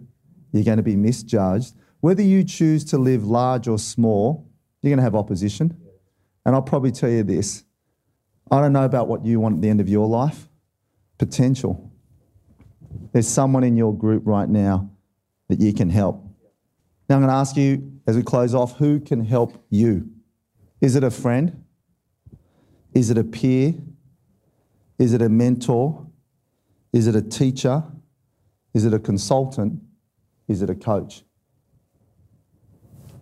You're 0.52 0.64
going 0.64 0.78
to 0.78 0.84
be 0.84 0.96
misjudged. 0.96 1.74
Whether 2.00 2.22
you 2.22 2.44
choose 2.44 2.86
to 2.86 2.98
live 2.98 3.26
large 3.26 3.68
or 3.68 3.78
small, 3.78 4.50
you're 4.82 4.92
going 4.92 4.98
to 4.98 5.04
have 5.04 5.16
opposition. 5.16 5.76
And 6.46 6.56
I'll 6.56 6.62
probably 6.62 6.92
tell 6.92 7.10
you 7.10 7.24
this 7.24 7.64
I 8.52 8.62
don't 8.62 8.74
know 8.74 8.86
about 8.86 9.08
what 9.08 9.26
you 9.26 9.40
want 9.40 9.56
at 9.56 9.62
the 9.62 9.70
end 9.70 9.82
of 9.82 9.90
your 9.90 10.08
life 10.08 10.48
potential. 11.18 11.92
There's 13.12 13.28
someone 13.28 13.64
in 13.64 13.76
your 13.76 13.98
group 13.98 14.24
right 14.26 14.48
now 14.48 14.92
that 15.48 15.60
you 15.60 15.74
can 15.74 15.90
help. 15.90 16.24
Now, 17.08 17.16
I'm 17.16 17.22
going 17.22 17.30
to 17.30 17.36
ask 17.36 17.56
you 17.56 18.00
as 18.08 18.16
we 18.16 18.24
close 18.24 18.54
off 18.54 18.78
who 18.78 19.00
can 19.00 19.24
help 19.24 19.64
you? 19.70 20.10
Is 20.82 20.96
it 20.96 21.04
a 21.04 21.12
friend? 21.12 21.64
Is 22.94 23.10
it 23.10 23.18
a 23.18 23.24
peer? 23.24 23.76
Is 24.98 25.14
it 25.14 25.22
a 25.22 25.30
mentor? 25.30 26.08
Is 26.94 27.08
it 27.08 27.16
a 27.16 27.22
teacher? 27.22 27.84
Is 28.74 28.86
it 28.86 28.94
a 28.94 29.00
consultant? 29.00 29.82
Is 30.48 30.62
it 30.62 30.70
a 30.70 30.76
coach? 30.76 31.24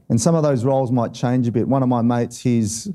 And 0.10 0.20
some 0.20 0.36
of 0.36 0.44
those 0.44 0.64
roles 0.64 0.92
might 0.92 1.14
change 1.14 1.48
a 1.48 1.52
bit. 1.52 1.68
One 1.68 1.82
of 1.82 1.90
my 1.90 2.02
mates, 2.02 2.40
he's 2.42 2.90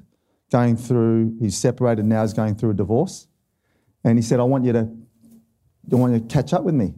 going 0.53 0.77
through, 0.77 1.37
he's 1.41 1.57
separated 1.57 2.05
now, 2.05 2.23
he's 2.23 2.33
going 2.33 2.55
through 2.55 2.71
a 2.71 2.75
divorce. 2.75 3.27
And 4.05 4.17
he 4.17 4.23
said, 4.23 4.41
I 4.41 4.45
want 4.45 4.65
you 4.65 4.73
to, 4.73 4.89
I 5.91 5.95
want 5.97 6.13
you 6.13 6.21
to 6.21 6.27
catch 6.27 6.53
up 6.53 6.63
with 6.63 6.75
me. 6.75 6.95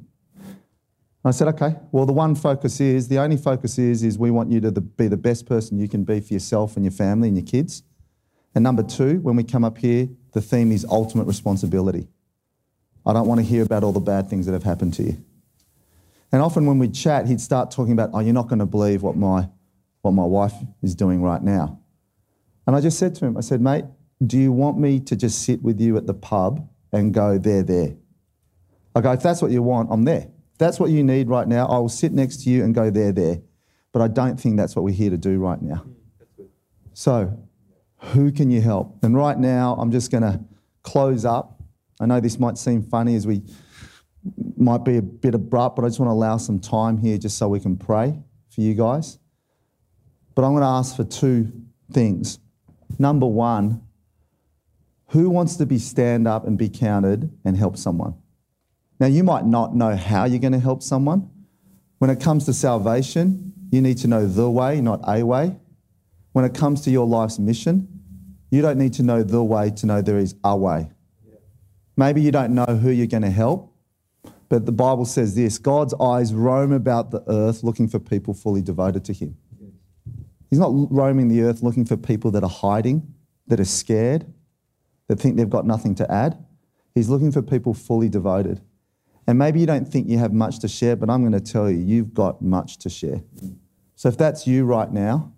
I 1.25 1.33
said, 1.33 1.49
okay. 1.49 1.77
Well, 1.93 2.07
the 2.07 2.13
one 2.13 2.35
focus 2.35 2.81
is, 2.81 3.09
the 3.09 3.19
only 3.19 3.37
focus 3.37 3.79
is, 3.79 4.03
is 4.03 4.19
we 4.19 4.31
want 4.31 4.51
you 4.51 4.61
to 4.61 4.71
the, 4.71 4.81
be 4.81 5.07
the 5.07 5.19
best 5.19 5.47
person 5.47 5.79
you 5.79 5.89
can 5.89 6.05
be 6.05 6.21
for 6.21 6.33
yourself 6.33 6.77
and 6.77 6.85
your 6.85 6.93
family 6.93 7.29
and 7.29 7.37
your 7.37 7.47
kids. 7.47 7.83
And 8.55 8.65
number 8.65 8.83
two, 8.83 9.21
when 9.21 9.37
we 9.37 9.45
come 9.45 9.63
up 9.63 9.79
here, 9.79 10.09
the 10.33 10.41
theme 10.41 10.73
is 10.73 10.87
ultimate 10.89 11.25
responsibility. 11.25 12.09
I 13.05 13.13
don't 13.13 13.27
want 13.27 13.41
to 13.41 13.47
hear 13.47 13.63
about 13.63 13.85
all 13.85 13.93
the 13.93 14.01
bad 14.01 14.29
things 14.29 14.47
that 14.47 14.53
have 14.53 14.63
happened 14.63 14.95
to 14.95 15.03
you. 15.03 15.25
And 16.33 16.41
often 16.41 16.65
when 16.65 16.79
we'd 16.79 16.95
chat, 16.95 17.27
he'd 17.27 17.41
start 17.41 17.71
talking 17.71 17.93
about, 17.93 18.11
oh, 18.15 18.21
you're 18.21 18.33
not 18.33 18.49
going 18.49 18.61
to 18.61 18.67
believe 18.67 19.03
what 19.03 19.17
my, 19.17 19.49
what 20.03 20.13
my 20.13 20.25
wife 20.25 20.55
is 20.83 20.95
doing 20.95 21.23
right 21.23 21.43
now. 21.43 21.81
And 22.67 22.75
I 22.75 22.81
just 22.81 22.99
said 22.99 23.15
to 23.17 23.27
him, 23.27 23.37
I 23.37 23.41
said, 23.41 23.61
mate, 23.61 23.85
do 24.25 24.39
you 24.39 24.53
want 24.53 24.79
me 24.79 25.01
to 25.01 25.17
just 25.17 25.43
sit 25.43 25.63
with 25.63 25.81
you 25.81 25.97
at 25.97 26.07
the 26.07 26.15
pub 26.15 26.69
and 26.93 27.13
go, 27.13 27.37
there, 27.37 27.63
there? 27.63 27.97
I 28.95 29.01
go, 29.01 29.13
if 29.13 29.23
that's 29.23 29.43
what 29.43 29.51
you 29.51 29.63
want, 29.63 29.89
I'm 29.91 30.05
there. 30.05 30.29
That's 30.61 30.79
what 30.79 30.91
you 30.91 31.03
need 31.03 31.31
right 31.31 31.49
now, 31.49 31.67
I 31.69 31.79
will 31.79 31.89
sit 31.89 32.13
next 32.13 32.45
to 32.45 32.51
you 32.51 32.63
and 32.63 32.75
go, 32.75 32.91
there, 32.91 33.13
there. 33.13 33.41
But 33.93 34.03
I 34.03 34.09
don't 34.09 34.39
think 34.39 34.59
that's 34.59 34.77
what 34.77 34.85
we're 34.85 34.95
here 34.95 35.09
to 35.09 35.17
do 35.17 35.39
right 35.39 35.61
now. 35.61 35.87
Mm, 36.39 36.49
so, 36.93 37.49
who 38.13 38.31
can 38.31 38.51
you 38.51 38.61
help? 38.61 39.03
And 39.03 39.17
right 39.17 39.39
now, 39.39 39.75
I'm 39.81 39.91
just 39.91 40.11
going 40.11 40.23
to 40.23 40.39
close 40.83 41.25
up. 41.25 41.63
I 41.99 42.05
know 42.05 42.21
this 42.21 42.39
might 42.39 42.59
seem 42.59 42.83
funny 42.83 43.17
as 43.17 43.27
we 43.27 43.43
might 44.59 44.85
be 44.85 44.99
a 44.99 45.03
bit 45.03 45.35
abrupt, 45.35 45.77
but 45.77 45.87
I 45.87 45.89
just 45.89 45.99
want 45.99 46.11
to 46.11 46.13
allow 46.13 46.37
some 46.37 46.61
time 46.61 46.99
here 46.99 47.17
just 47.17 47.39
so 47.39 47.49
we 47.49 47.59
can 47.59 47.79
pray 47.79 48.19
for 48.51 48.61
you 48.61 48.75
guys. 48.75 49.19
But 50.35 50.45
I'm 50.45 50.53
going 50.53 50.63
to 50.63 50.69
ask 50.69 50.95
for 50.95 51.05
two 51.05 51.53
things. 51.91 52.39
Number 52.99 53.27
one, 53.27 53.81
who 55.09 55.31
wants 55.31 55.57
to 55.57 55.65
be 55.65 55.79
stand 55.79 56.29
up 56.29 56.47
and 56.47 56.59
be 56.59 56.69
counted 56.69 57.31
and 57.47 57.57
help 57.57 57.79
someone? 57.79 58.20
Now, 59.01 59.07
you 59.07 59.25
might 59.25 59.47
not 59.47 59.75
know 59.75 59.97
how 59.97 60.27
you're 60.27 60.39
going 60.39 60.53
to 60.53 60.61
help 60.61 60.83
someone. 60.83 61.31
When 61.99 62.11
it 62.11 62.21
comes 62.21 62.45
to 62.45 62.53
salvation, 62.53 63.55
you 63.71 63.81
need 63.81 63.97
to 63.99 64.09
know 64.09 64.27
the 64.27 64.51
way, 64.51 64.83
not 64.83 65.01
a 65.09 65.25
way. 65.25 65.57
When 66.33 66.45
it 66.45 66.53
comes 66.55 66.83
to 66.83 66.91
your 66.91 67.07
life's 67.07 67.39
mission, 67.39 67.89
you 68.51 68.61
don't 68.61 68.79
need 68.79 68.93
to 68.95 69.03
know 69.03 69.23
the 69.23 69.43
way 69.43 69.71
to 69.71 69.87
know 69.87 70.03
there 70.03 70.19
is 70.19 70.35
a 70.45 70.55
way. 70.55 70.91
Maybe 71.97 72.21
you 72.21 72.31
don't 72.31 72.55
know 72.55 72.67
who 72.67 72.91
you're 72.91 73.07
going 73.07 73.23
to 73.23 73.31
help, 73.31 73.75
but 74.49 74.67
the 74.67 74.73
Bible 74.73 75.07
says 75.07 75.35
this 75.35 75.59
God's 75.59 75.95
eyes 75.95 76.35
roam 76.35 76.73
about 76.73 77.11
the 77.11 77.23
earth 77.29 77.63
looking 77.63 77.89
for 77.89 77.99
people 77.99 78.35
fully 78.35 78.63
devoted 78.63 79.05
to 79.07 79.13
Him. 79.13 79.37
He's 80.51 80.59
not 80.59 80.73
roaming 80.91 81.29
the 81.29 81.43
earth 81.43 81.63
looking 81.63 81.85
for 81.85 81.97
people 81.97 82.31
that 82.33 82.43
are 82.43 82.51
hiding, 82.51 83.15
that 83.47 83.61
are 83.61 83.65
scared, 83.65 84.27
that 85.09 85.21
think 85.21 85.37
they've 85.37 85.49
got 85.49 85.67
nothing 85.67 85.95
to 85.97 86.11
add. 86.11 86.45
He's 86.95 87.09
looking 87.09 87.33
for 87.33 87.41
people 87.41 87.73
fully 87.73 88.09
devoted. 88.09 88.61
And 89.31 89.39
maybe 89.39 89.61
you 89.61 89.67
don't 89.67 89.87
think 89.87 90.09
you 90.09 90.19
have 90.19 90.33
much 90.33 90.59
to 90.59 90.67
share, 90.67 90.97
but 90.97 91.09
I'm 91.09 91.21
going 91.21 91.41
to 91.41 91.53
tell 91.53 91.71
you, 91.71 91.79
you've 91.79 92.13
got 92.13 92.43
much 92.43 92.79
to 92.79 92.91
share. 92.91 93.23
So 93.95 94.09
if 94.09 94.19
that's 94.19 94.45
you 94.45 94.65
right 94.65 94.91
now, 94.91 95.33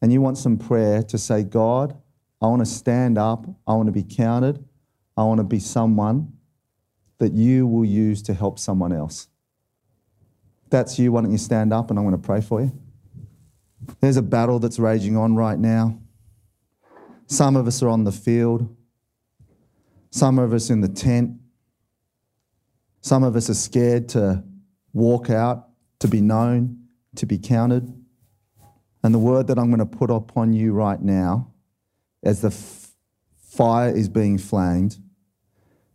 and 0.00 0.12
you 0.12 0.20
want 0.20 0.38
some 0.38 0.56
prayer 0.56 1.02
to 1.02 1.18
say, 1.18 1.42
God, 1.42 2.00
I 2.40 2.46
want 2.46 2.60
to 2.60 2.66
stand 2.66 3.18
up, 3.18 3.44
I 3.66 3.74
want 3.74 3.88
to 3.88 3.92
be 3.92 4.04
counted, 4.04 4.64
I 5.16 5.24
want 5.24 5.38
to 5.38 5.44
be 5.44 5.58
someone 5.58 6.32
that 7.18 7.32
you 7.32 7.66
will 7.66 7.84
use 7.84 8.22
to 8.22 8.34
help 8.34 8.60
someone 8.60 8.92
else. 8.92 9.26
If 10.62 10.70
that's 10.70 10.96
you, 11.00 11.10
why 11.10 11.22
don't 11.22 11.32
you 11.32 11.38
stand 11.38 11.72
up 11.72 11.90
and 11.90 11.98
I'm 11.98 12.04
going 12.04 12.14
to 12.16 12.24
pray 12.24 12.40
for 12.40 12.60
you? 12.60 12.70
There's 13.98 14.16
a 14.16 14.22
battle 14.22 14.60
that's 14.60 14.78
raging 14.78 15.16
on 15.16 15.34
right 15.34 15.58
now. 15.58 15.98
Some 17.26 17.56
of 17.56 17.66
us 17.66 17.82
are 17.82 17.88
on 17.88 18.04
the 18.04 18.12
field, 18.12 18.72
some 20.12 20.38
of 20.38 20.52
us 20.52 20.70
in 20.70 20.82
the 20.82 20.88
tent, 20.88 21.40
some 23.04 23.22
of 23.22 23.36
us 23.36 23.50
are 23.50 23.54
scared 23.54 24.08
to 24.08 24.42
walk 24.94 25.28
out, 25.28 25.68
to 25.98 26.08
be 26.08 26.22
known, 26.22 26.84
to 27.16 27.26
be 27.26 27.36
counted. 27.36 27.92
And 29.02 29.12
the 29.12 29.18
word 29.18 29.46
that 29.48 29.58
I'm 29.58 29.66
going 29.66 29.78
to 29.78 29.84
put 29.84 30.10
upon 30.10 30.54
you 30.54 30.72
right 30.72 30.98
now, 30.98 31.52
as 32.22 32.40
the 32.40 32.48
f- 32.48 32.92
fire 33.36 33.94
is 33.94 34.08
being 34.08 34.38
flamed, 34.38 34.96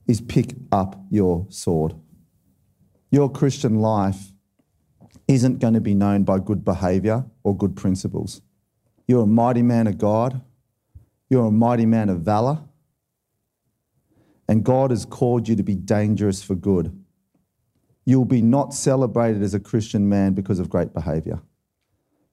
is 0.05 0.21
pick 0.21 0.53
up 0.71 1.03
your 1.09 1.47
sword. 1.49 1.95
Your 3.09 3.27
Christian 3.27 3.79
life 3.79 4.31
isn't 5.27 5.57
going 5.57 5.73
to 5.73 5.81
be 5.81 5.95
known 5.95 6.25
by 6.25 6.37
good 6.37 6.63
behavior 6.63 7.25
or 7.43 7.57
good 7.57 7.75
principles. 7.75 8.43
You're 9.07 9.23
a 9.23 9.27
mighty 9.27 9.63
man 9.63 9.87
of 9.87 9.97
God. 9.97 10.43
You're 11.27 11.47
a 11.47 11.51
mighty 11.51 11.87
man 11.87 12.09
of 12.09 12.21
valor. 12.21 12.59
And 14.47 14.63
God 14.63 14.91
has 14.91 15.05
called 15.05 15.47
you 15.47 15.55
to 15.55 15.63
be 15.63 15.73
dangerous 15.73 16.43
for 16.43 16.53
good. 16.53 16.98
You'll 18.09 18.25
be 18.25 18.41
not 18.41 18.73
celebrated 18.73 19.43
as 19.43 19.53
a 19.53 19.59
Christian 19.59 20.09
man 20.09 20.33
because 20.33 20.57
of 20.57 20.67
great 20.67 20.95
behavior. 20.95 21.43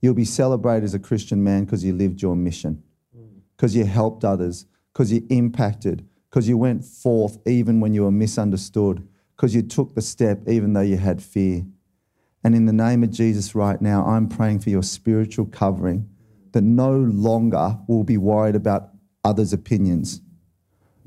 You'll 0.00 0.14
be 0.14 0.24
celebrated 0.24 0.84
as 0.84 0.94
a 0.94 0.98
Christian 0.98 1.44
man 1.44 1.66
because 1.66 1.84
you 1.84 1.92
lived 1.92 2.22
your 2.22 2.34
mission, 2.34 2.82
mm. 3.14 3.42
because 3.54 3.76
you 3.76 3.84
helped 3.84 4.24
others, 4.24 4.64
because 4.94 5.12
you 5.12 5.26
impacted, 5.28 6.08
because 6.30 6.48
you 6.48 6.56
went 6.56 6.82
forth 6.82 7.36
even 7.46 7.80
when 7.80 7.92
you 7.92 8.04
were 8.04 8.10
misunderstood, 8.10 9.06
because 9.36 9.54
you 9.54 9.60
took 9.60 9.94
the 9.94 10.00
step 10.00 10.48
even 10.48 10.72
though 10.72 10.80
you 10.80 10.96
had 10.96 11.22
fear. 11.22 11.66
And 12.42 12.54
in 12.54 12.64
the 12.64 12.72
name 12.72 13.02
of 13.02 13.10
Jesus, 13.10 13.54
right 13.54 13.82
now, 13.82 14.02
I'm 14.06 14.30
praying 14.30 14.60
for 14.60 14.70
your 14.70 14.82
spiritual 14.82 15.44
covering 15.44 16.08
that 16.52 16.62
no 16.62 16.96
longer 16.96 17.76
will 17.86 18.02
be 18.02 18.16
worried 18.16 18.56
about 18.56 18.92
others' 19.22 19.52
opinions. 19.52 20.22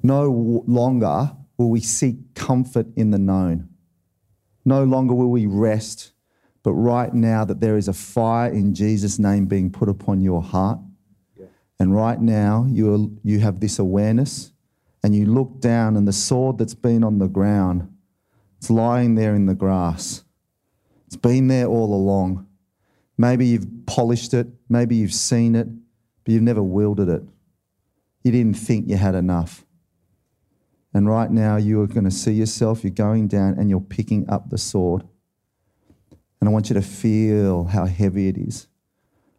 No 0.04 0.64
longer 0.68 1.36
will 1.58 1.72
we 1.72 1.82
seek 1.82 2.36
comfort 2.36 2.86
in 2.96 3.10
the 3.10 3.18
known. 3.18 3.69
No 4.66 4.84
longer 4.84 5.14
will 5.14 5.30
we 5.30 5.46
rest, 5.46 6.12
but 6.64 6.74
right 6.74 7.14
now 7.14 7.46
that 7.46 7.60
there 7.62 7.78
is 7.78 7.88
a 7.88 7.94
fire 7.94 8.52
in 8.52 8.74
Jesus' 8.74 9.18
name 9.20 9.46
being 9.46 9.72
put 9.72 9.90
upon 9.90 10.22
your 10.22 10.42
heart. 10.42 10.80
And 11.80 11.96
right 11.96 12.20
now 12.20 12.68
you, 12.70 12.94
are, 12.94 13.08
you 13.24 13.40
have 13.40 13.62
this 13.62 13.80
awareness 13.80 14.52
and 15.02 15.16
you 15.16 15.26
look 15.26 15.62
down, 15.62 15.96
and 15.96 16.06
the 16.06 16.14
sword 16.14 16.58
that's 16.58 16.76
been 16.76 17.06
on 17.06 17.20
the 17.20 17.30
ground, 17.30 17.90
it's 18.58 18.70
lying 18.70 19.16
there 19.16 19.34
in 19.34 19.46
the 19.46 19.56
grass. 19.56 20.26
It's 21.08 21.16
been 21.16 21.48
there 21.48 21.68
all 21.68 21.94
along. 21.94 22.46
Maybe 23.18 23.46
you've 23.48 23.86
polished 23.86 24.34
it, 24.34 24.48
maybe 24.68 24.98
you've 24.98 25.14
seen 25.14 25.56
it, 25.56 25.68
but 26.24 26.34
you've 26.34 26.44
never 26.44 26.62
wielded 26.62 27.08
it. 27.08 27.24
You 28.24 28.34
didn't 28.34 28.58
think 28.58 28.90
you 28.90 28.98
had 28.98 29.16
enough. 29.16 29.66
And 30.94 31.08
right 31.08 31.30
now, 31.30 31.58
you 31.58 31.82
are 31.82 31.88
going 31.88 32.06
to 32.06 32.12
see 32.12 32.32
yourself, 32.32 32.84
you're 32.84 32.92
going 32.92 33.28
down 33.28 33.56
and 33.60 33.70
you're 33.70 33.80
picking 33.80 34.30
up 34.30 34.50
the 34.50 34.58
sword. 34.58 35.04
And 36.40 36.50
I 36.50 36.52
want 36.52 36.70
you 36.70 36.74
to 36.76 36.82
feel 36.82 37.66
how 37.66 37.86
heavy 37.86 38.28
it 38.28 38.38
is. 38.38 38.68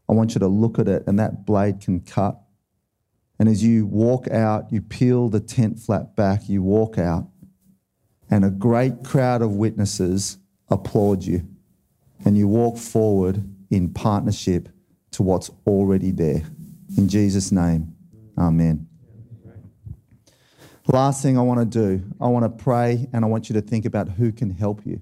I 0.08 0.12
want 0.12 0.34
you 0.34 0.40
to 0.40 0.48
look 0.48 0.78
at 0.78 0.88
it, 0.88 1.04
and 1.06 1.18
that 1.18 1.46
blade 1.46 1.80
can 1.80 2.00
cut. 2.00 2.40
And 3.38 3.48
as 3.48 3.64
you 3.64 3.86
walk 3.86 4.28
out, 4.28 4.70
you 4.70 4.82
peel 4.82 5.28
the 5.28 5.40
tent 5.40 5.78
flap 5.78 6.14
back, 6.14 6.48
you 6.48 6.62
walk 6.62 6.98
out, 6.98 7.28
and 8.30 8.44
a 8.44 8.50
great 8.50 9.02
crowd 9.02 9.40
of 9.40 9.52
witnesses 9.52 10.38
applaud 10.68 11.24
you. 11.24 11.48
And 12.24 12.36
you 12.36 12.48
walk 12.48 12.76
forward 12.76 13.42
in 13.70 13.94
partnership 13.94 14.68
to 15.12 15.22
what's 15.22 15.50
already 15.66 16.10
there. 16.10 16.42
In 16.98 17.08
Jesus' 17.08 17.50
name, 17.50 17.94
amen. 18.36 18.89
Last 20.92 21.22
thing 21.22 21.38
I 21.38 21.42
want 21.42 21.61
to 21.61 21.66
do, 21.66 22.05
I 22.21 22.27
want 22.27 22.44
to 22.44 22.64
pray 22.64 23.06
and 23.12 23.25
I 23.25 23.29
want 23.29 23.48
you 23.48 23.54
to 23.54 23.60
think 23.60 23.85
about 23.85 24.08
who 24.08 24.33
can 24.33 24.50
help 24.50 24.85
you. 24.85 25.00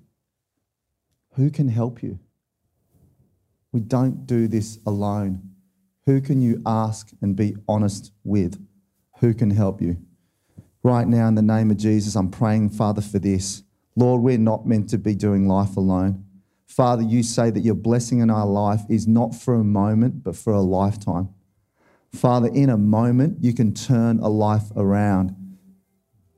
Who 1.36 1.50
can 1.50 1.68
help 1.68 2.02
you? 2.02 2.18
We 3.72 3.80
don't 3.80 4.26
do 4.26 4.48
this 4.48 4.78
alone. 4.84 5.54
Who 6.04 6.20
can 6.20 6.42
you 6.42 6.60
ask 6.66 7.10
and 7.22 7.34
be 7.34 7.56
honest 7.66 8.12
with? 8.22 8.62
Who 9.20 9.32
can 9.32 9.50
help 9.50 9.80
you? 9.80 9.96
Right 10.82 11.08
now, 11.08 11.26
in 11.26 11.36
the 11.36 11.42
name 11.42 11.70
of 11.70 11.78
Jesus, 11.78 12.16
I'm 12.16 12.30
praying, 12.30 12.70
Father, 12.70 13.00
for 13.00 13.18
this. 13.18 13.62
Lord, 13.96 14.20
we're 14.20 14.36
not 14.36 14.66
meant 14.66 14.90
to 14.90 14.98
be 14.98 15.14
doing 15.14 15.48
life 15.48 15.74
alone. 15.78 16.22
Father, 16.66 17.02
you 17.02 17.22
say 17.22 17.48
that 17.48 17.60
your 17.60 17.74
blessing 17.74 18.18
in 18.18 18.28
our 18.28 18.46
life 18.46 18.82
is 18.90 19.08
not 19.08 19.34
for 19.34 19.54
a 19.54 19.64
moment, 19.64 20.22
but 20.22 20.36
for 20.36 20.52
a 20.52 20.60
lifetime. 20.60 21.30
Father, 22.12 22.48
in 22.48 22.68
a 22.68 22.76
moment, 22.76 23.42
you 23.42 23.54
can 23.54 23.72
turn 23.72 24.18
a 24.18 24.28
life 24.28 24.70
around. 24.76 25.34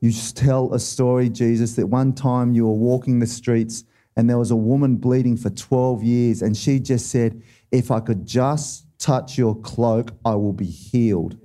You 0.01 0.11
tell 0.11 0.73
a 0.73 0.79
story, 0.79 1.29
Jesus, 1.29 1.75
that 1.75 1.87
one 1.87 2.13
time 2.13 2.53
you 2.53 2.65
were 2.65 2.73
walking 2.73 3.19
the 3.19 3.27
streets 3.27 3.83
and 4.17 4.29
there 4.29 4.39
was 4.39 4.51
a 4.51 4.55
woman 4.55 4.97
bleeding 4.97 5.37
for 5.37 5.49
12 5.49 6.03
years, 6.03 6.41
and 6.41 6.57
she 6.57 6.79
just 6.79 7.09
said, 7.09 7.41
If 7.71 7.91
I 7.91 8.01
could 8.01 8.25
just 8.25 8.85
touch 8.99 9.37
your 9.37 9.55
cloak, 9.55 10.11
I 10.25 10.35
will 10.35 10.53
be 10.53 10.65
healed. 10.65 11.37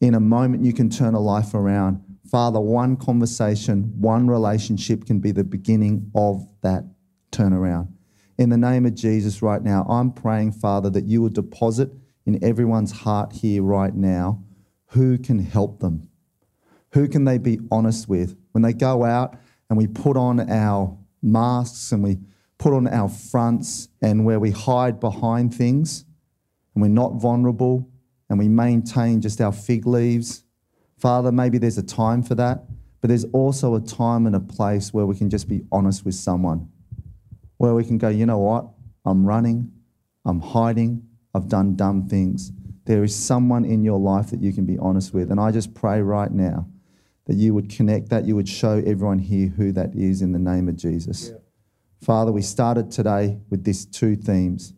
In 0.00 0.14
a 0.14 0.20
moment, 0.20 0.64
you 0.64 0.72
can 0.72 0.90
turn 0.90 1.14
a 1.14 1.20
life 1.20 1.54
around. 1.54 2.02
Father, 2.30 2.58
one 2.58 2.96
conversation, 2.96 3.92
one 4.00 4.26
relationship 4.26 5.04
can 5.06 5.20
be 5.20 5.30
the 5.30 5.44
beginning 5.44 6.10
of 6.14 6.48
that 6.62 6.84
turnaround. 7.30 7.88
In 8.38 8.50
the 8.50 8.58
name 8.58 8.86
of 8.86 8.94
Jesus, 8.94 9.40
right 9.40 9.62
now, 9.62 9.86
I'm 9.88 10.10
praying, 10.10 10.52
Father, 10.52 10.90
that 10.90 11.04
you 11.04 11.22
will 11.22 11.28
deposit 11.28 11.90
in 12.26 12.42
everyone's 12.42 12.90
heart 12.90 13.32
here 13.32 13.62
right 13.62 13.94
now 13.94 14.42
who 14.86 15.16
can 15.16 15.38
help 15.38 15.78
them. 15.80 16.08
Who 16.94 17.08
can 17.08 17.24
they 17.24 17.38
be 17.38 17.58
honest 17.72 18.08
with? 18.08 18.36
When 18.52 18.62
they 18.62 18.72
go 18.72 19.04
out 19.04 19.36
and 19.68 19.76
we 19.76 19.88
put 19.88 20.16
on 20.16 20.48
our 20.48 20.96
masks 21.22 21.90
and 21.90 22.04
we 22.04 22.20
put 22.56 22.72
on 22.72 22.86
our 22.86 23.08
fronts 23.08 23.88
and 24.00 24.24
where 24.24 24.38
we 24.38 24.52
hide 24.52 25.00
behind 25.00 25.52
things 25.52 26.04
and 26.72 26.82
we're 26.82 26.88
not 26.88 27.14
vulnerable 27.14 27.88
and 28.30 28.38
we 28.38 28.48
maintain 28.48 29.20
just 29.20 29.40
our 29.40 29.50
fig 29.50 29.86
leaves. 29.86 30.44
Father, 30.96 31.32
maybe 31.32 31.58
there's 31.58 31.78
a 31.78 31.82
time 31.82 32.22
for 32.22 32.36
that, 32.36 32.62
but 33.00 33.08
there's 33.08 33.24
also 33.32 33.74
a 33.74 33.80
time 33.80 34.24
and 34.26 34.36
a 34.36 34.40
place 34.40 34.94
where 34.94 35.04
we 35.04 35.16
can 35.16 35.28
just 35.28 35.48
be 35.48 35.62
honest 35.72 36.04
with 36.04 36.14
someone, 36.14 36.68
where 37.56 37.74
we 37.74 37.84
can 37.84 37.98
go, 37.98 38.08
you 38.08 38.24
know 38.24 38.38
what? 38.38 38.68
I'm 39.04 39.26
running, 39.26 39.72
I'm 40.24 40.40
hiding, 40.40 41.02
I've 41.34 41.48
done 41.48 41.74
dumb 41.74 42.08
things. 42.08 42.52
There 42.84 43.02
is 43.02 43.16
someone 43.16 43.64
in 43.64 43.82
your 43.82 43.98
life 43.98 44.30
that 44.30 44.40
you 44.40 44.52
can 44.52 44.64
be 44.64 44.78
honest 44.78 45.12
with. 45.12 45.32
And 45.32 45.40
I 45.40 45.50
just 45.50 45.74
pray 45.74 46.00
right 46.00 46.30
now 46.30 46.68
that 47.26 47.34
you 47.34 47.54
would 47.54 47.70
connect 47.70 48.10
that, 48.10 48.26
you 48.26 48.36
would 48.36 48.48
show 48.48 48.82
everyone 48.86 49.18
here 49.18 49.48
who 49.48 49.72
that 49.72 49.94
is 49.94 50.22
in 50.22 50.32
the 50.32 50.38
name 50.38 50.68
of 50.68 50.76
Jesus. 50.76 51.30
Yeah. 51.30 51.38
Father, 52.00 52.32
we 52.32 52.42
started 52.42 52.90
today 52.90 53.38
with 53.50 53.64
these 53.64 53.86
two 53.86 54.16
themes 54.16 54.74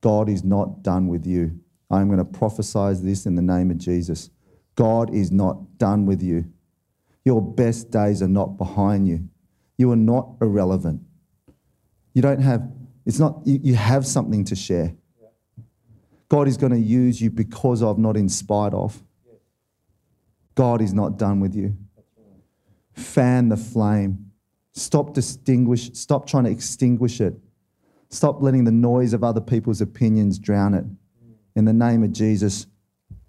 God 0.00 0.28
is 0.28 0.44
not 0.44 0.82
done 0.82 1.08
with 1.08 1.26
you. 1.26 1.58
I'm 1.90 2.06
going 2.06 2.18
to 2.18 2.24
prophesy 2.24 2.94
this 3.02 3.26
in 3.26 3.34
the 3.34 3.42
name 3.42 3.70
of 3.70 3.78
Jesus. 3.78 4.30
God 4.76 5.12
is 5.12 5.32
not 5.32 5.78
done 5.78 6.06
with 6.06 6.22
you. 6.22 6.44
Your 7.24 7.42
best 7.42 7.90
days 7.90 8.22
are 8.22 8.28
not 8.28 8.56
behind 8.56 9.08
you. 9.08 9.28
You 9.76 9.90
are 9.90 9.96
not 9.96 10.36
irrelevant. 10.40 11.02
You 12.14 12.22
don't 12.22 12.40
have, 12.40 12.70
it's 13.04 13.18
not, 13.18 13.40
you, 13.44 13.58
you 13.62 13.74
have 13.74 14.06
something 14.06 14.44
to 14.44 14.54
share. 14.54 14.94
God 16.28 16.46
is 16.46 16.56
going 16.56 16.72
to 16.72 16.78
use 16.78 17.20
you 17.20 17.30
because 17.30 17.82
of, 17.82 17.98
not 17.98 18.16
in 18.16 18.28
spite 18.28 18.74
of. 18.74 19.02
God 20.58 20.82
is 20.82 20.92
not 20.92 21.18
done 21.18 21.38
with 21.38 21.54
you. 21.54 21.76
Fan 22.92 23.48
the 23.48 23.56
flame. 23.56 24.32
Stop 24.72 25.14
distinguish, 25.14 25.92
stop 25.92 26.26
trying 26.26 26.46
to 26.46 26.50
extinguish 26.50 27.20
it. 27.20 27.38
Stop 28.10 28.42
letting 28.42 28.64
the 28.64 28.72
noise 28.72 29.12
of 29.12 29.22
other 29.22 29.40
people's 29.40 29.80
opinions 29.80 30.36
drown 30.36 30.74
it. 30.74 30.84
In 31.54 31.64
the 31.64 31.72
name 31.72 32.02
of 32.02 32.12
Jesus, 32.12 32.66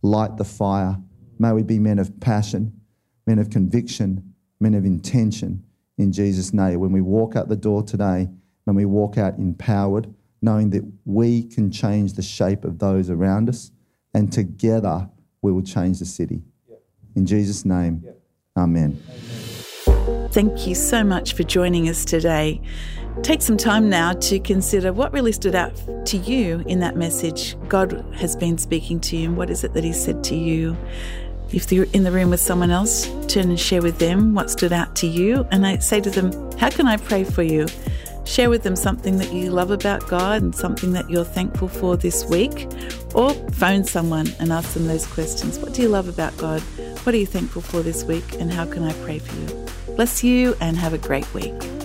light 0.01 0.38
the 0.38 0.43
fire. 0.43 0.97
May 1.38 1.51
we 1.51 1.61
be 1.61 1.77
men 1.77 1.99
of 1.99 2.19
passion, 2.19 2.82
men 3.27 3.38
of 3.38 3.51
conviction, 3.51 4.34
men 4.59 4.73
of 4.73 4.84
intention 4.84 5.63
in 5.99 6.11
Jesus' 6.11 6.51
name. 6.51 6.80
When 6.80 6.91
we 6.91 7.01
walk 7.01 7.36
out 7.36 7.47
the 7.47 7.55
door 7.55 7.84
today, 7.84 8.27
when 8.63 8.75
we 8.75 8.86
walk 8.86 9.19
out 9.19 9.38
empowered, 9.38 10.11
knowing 10.41 10.71
that 10.71 10.91
we 11.05 11.43
can 11.43 11.69
change 11.69 12.13
the 12.13 12.23
shape 12.23 12.65
of 12.65 12.80
those 12.80 13.07
around 13.07 13.49
us, 13.49 13.69
and 14.15 14.34
together 14.34 15.07
we 15.43 15.51
will 15.51 15.61
change 15.61 15.99
the 15.99 16.05
city. 16.05 16.41
In 17.16 17.26
Jesus' 17.26 17.66
name, 17.66 18.03
amen. 18.57 19.01
Thank 20.32 20.68
you 20.68 20.76
so 20.76 21.03
much 21.03 21.34
for 21.34 21.43
joining 21.43 21.89
us 21.89 22.05
today. 22.05 22.62
Take 23.24 23.41
some 23.41 23.57
time 23.57 23.89
now 23.89 24.14
to 24.14 24.39
consider 24.39 24.93
what 24.93 25.12
really 25.12 25.32
stood 25.32 25.55
out 25.55 25.76
to 26.05 26.18
you 26.18 26.64
in 26.68 26.80
that 26.80 26.95
message. 26.95 27.57
God 27.68 28.05
has 28.16 28.36
been 28.36 28.57
speaking 28.57 28.99
to 29.01 29.18
you, 29.18 29.30
and 29.30 29.38
what 29.38 29.49
is 29.49 29.64
it 29.64 29.74
that 29.74 29.84
He 29.84 29.91
said 29.91 30.24
to 30.26 30.36
you? 30.36 30.78
If 31.51 31.72
you're 31.72 31.88
in 31.93 32.03
the 32.03 32.12
room 32.12 32.30
with 32.30 32.39
someone 32.39 32.70
else, 32.70 33.07
turn 33.28 33.49
and 33.49 33.60
share 33.60 33.82
with 33.82 33.97
them 33.97 34.36
what 34.36 34.51
stood 34.51 34.72
out 34.72 34.95
to 34.97 35.07
you. 35.07 35.47
And 35.51 35.66
I 35.66 35.80
say 35.80 35.99
to 35.99 36.10
them, 36.10 36.32
How 36.57 36.70
can 36.70 36.88
I 36.88 36.97
pray 36.97 37.24
for 37.24 37.41
you? 37.41 37.66
Share 38.30 38.51
with 38.51 38.61
them 38.61 38.75
something 38.75 39.17
that 39.17 39.34
you 39.34 39.49
love 39.49 39.71
about 39.71 40.07
God 40.07 40.43
and 40.43 40.55
something 40.55 40.91
that 40.93 41.09
you're 41.09 41.25
thankful 41.25 41.67
for 41.67 41.97
this 41.97 42.23
week. 42.25 42.67
Or 43.15 43.34
phone 43.53 43.84
someone 43.84 44.27
and 44.39 44.51
ask 44.51 44.75
them 44.75 44.86
those 44.86 45.07
questions. 45.07 45.57
What 45.57 45.73
do 45.73 45.82
you 45.82 45.89
love 45.89 46.07
about 46.07 46.38
God? 46.38 46.61
What 47.05 47.15
are 47.15 47.17
you 47.17 47.25
thankful 47.25 47.63
for 47.63 47.82
this 47.82 48.03
week? 48.03 48.36
And 48.39 48.53
how 48.53 48.67
can 48.67 48.84
I 48.84 48.93
pray 49.03 49.17
for 49.17 49.36
you? 49.36 49.65
Bless 49.95 50.23
you 50.23 50.55
and 50.61 50.77
have 50.77 50.93
a 50.93 50.99
great 50.99 51.34
week. 51.34 51.78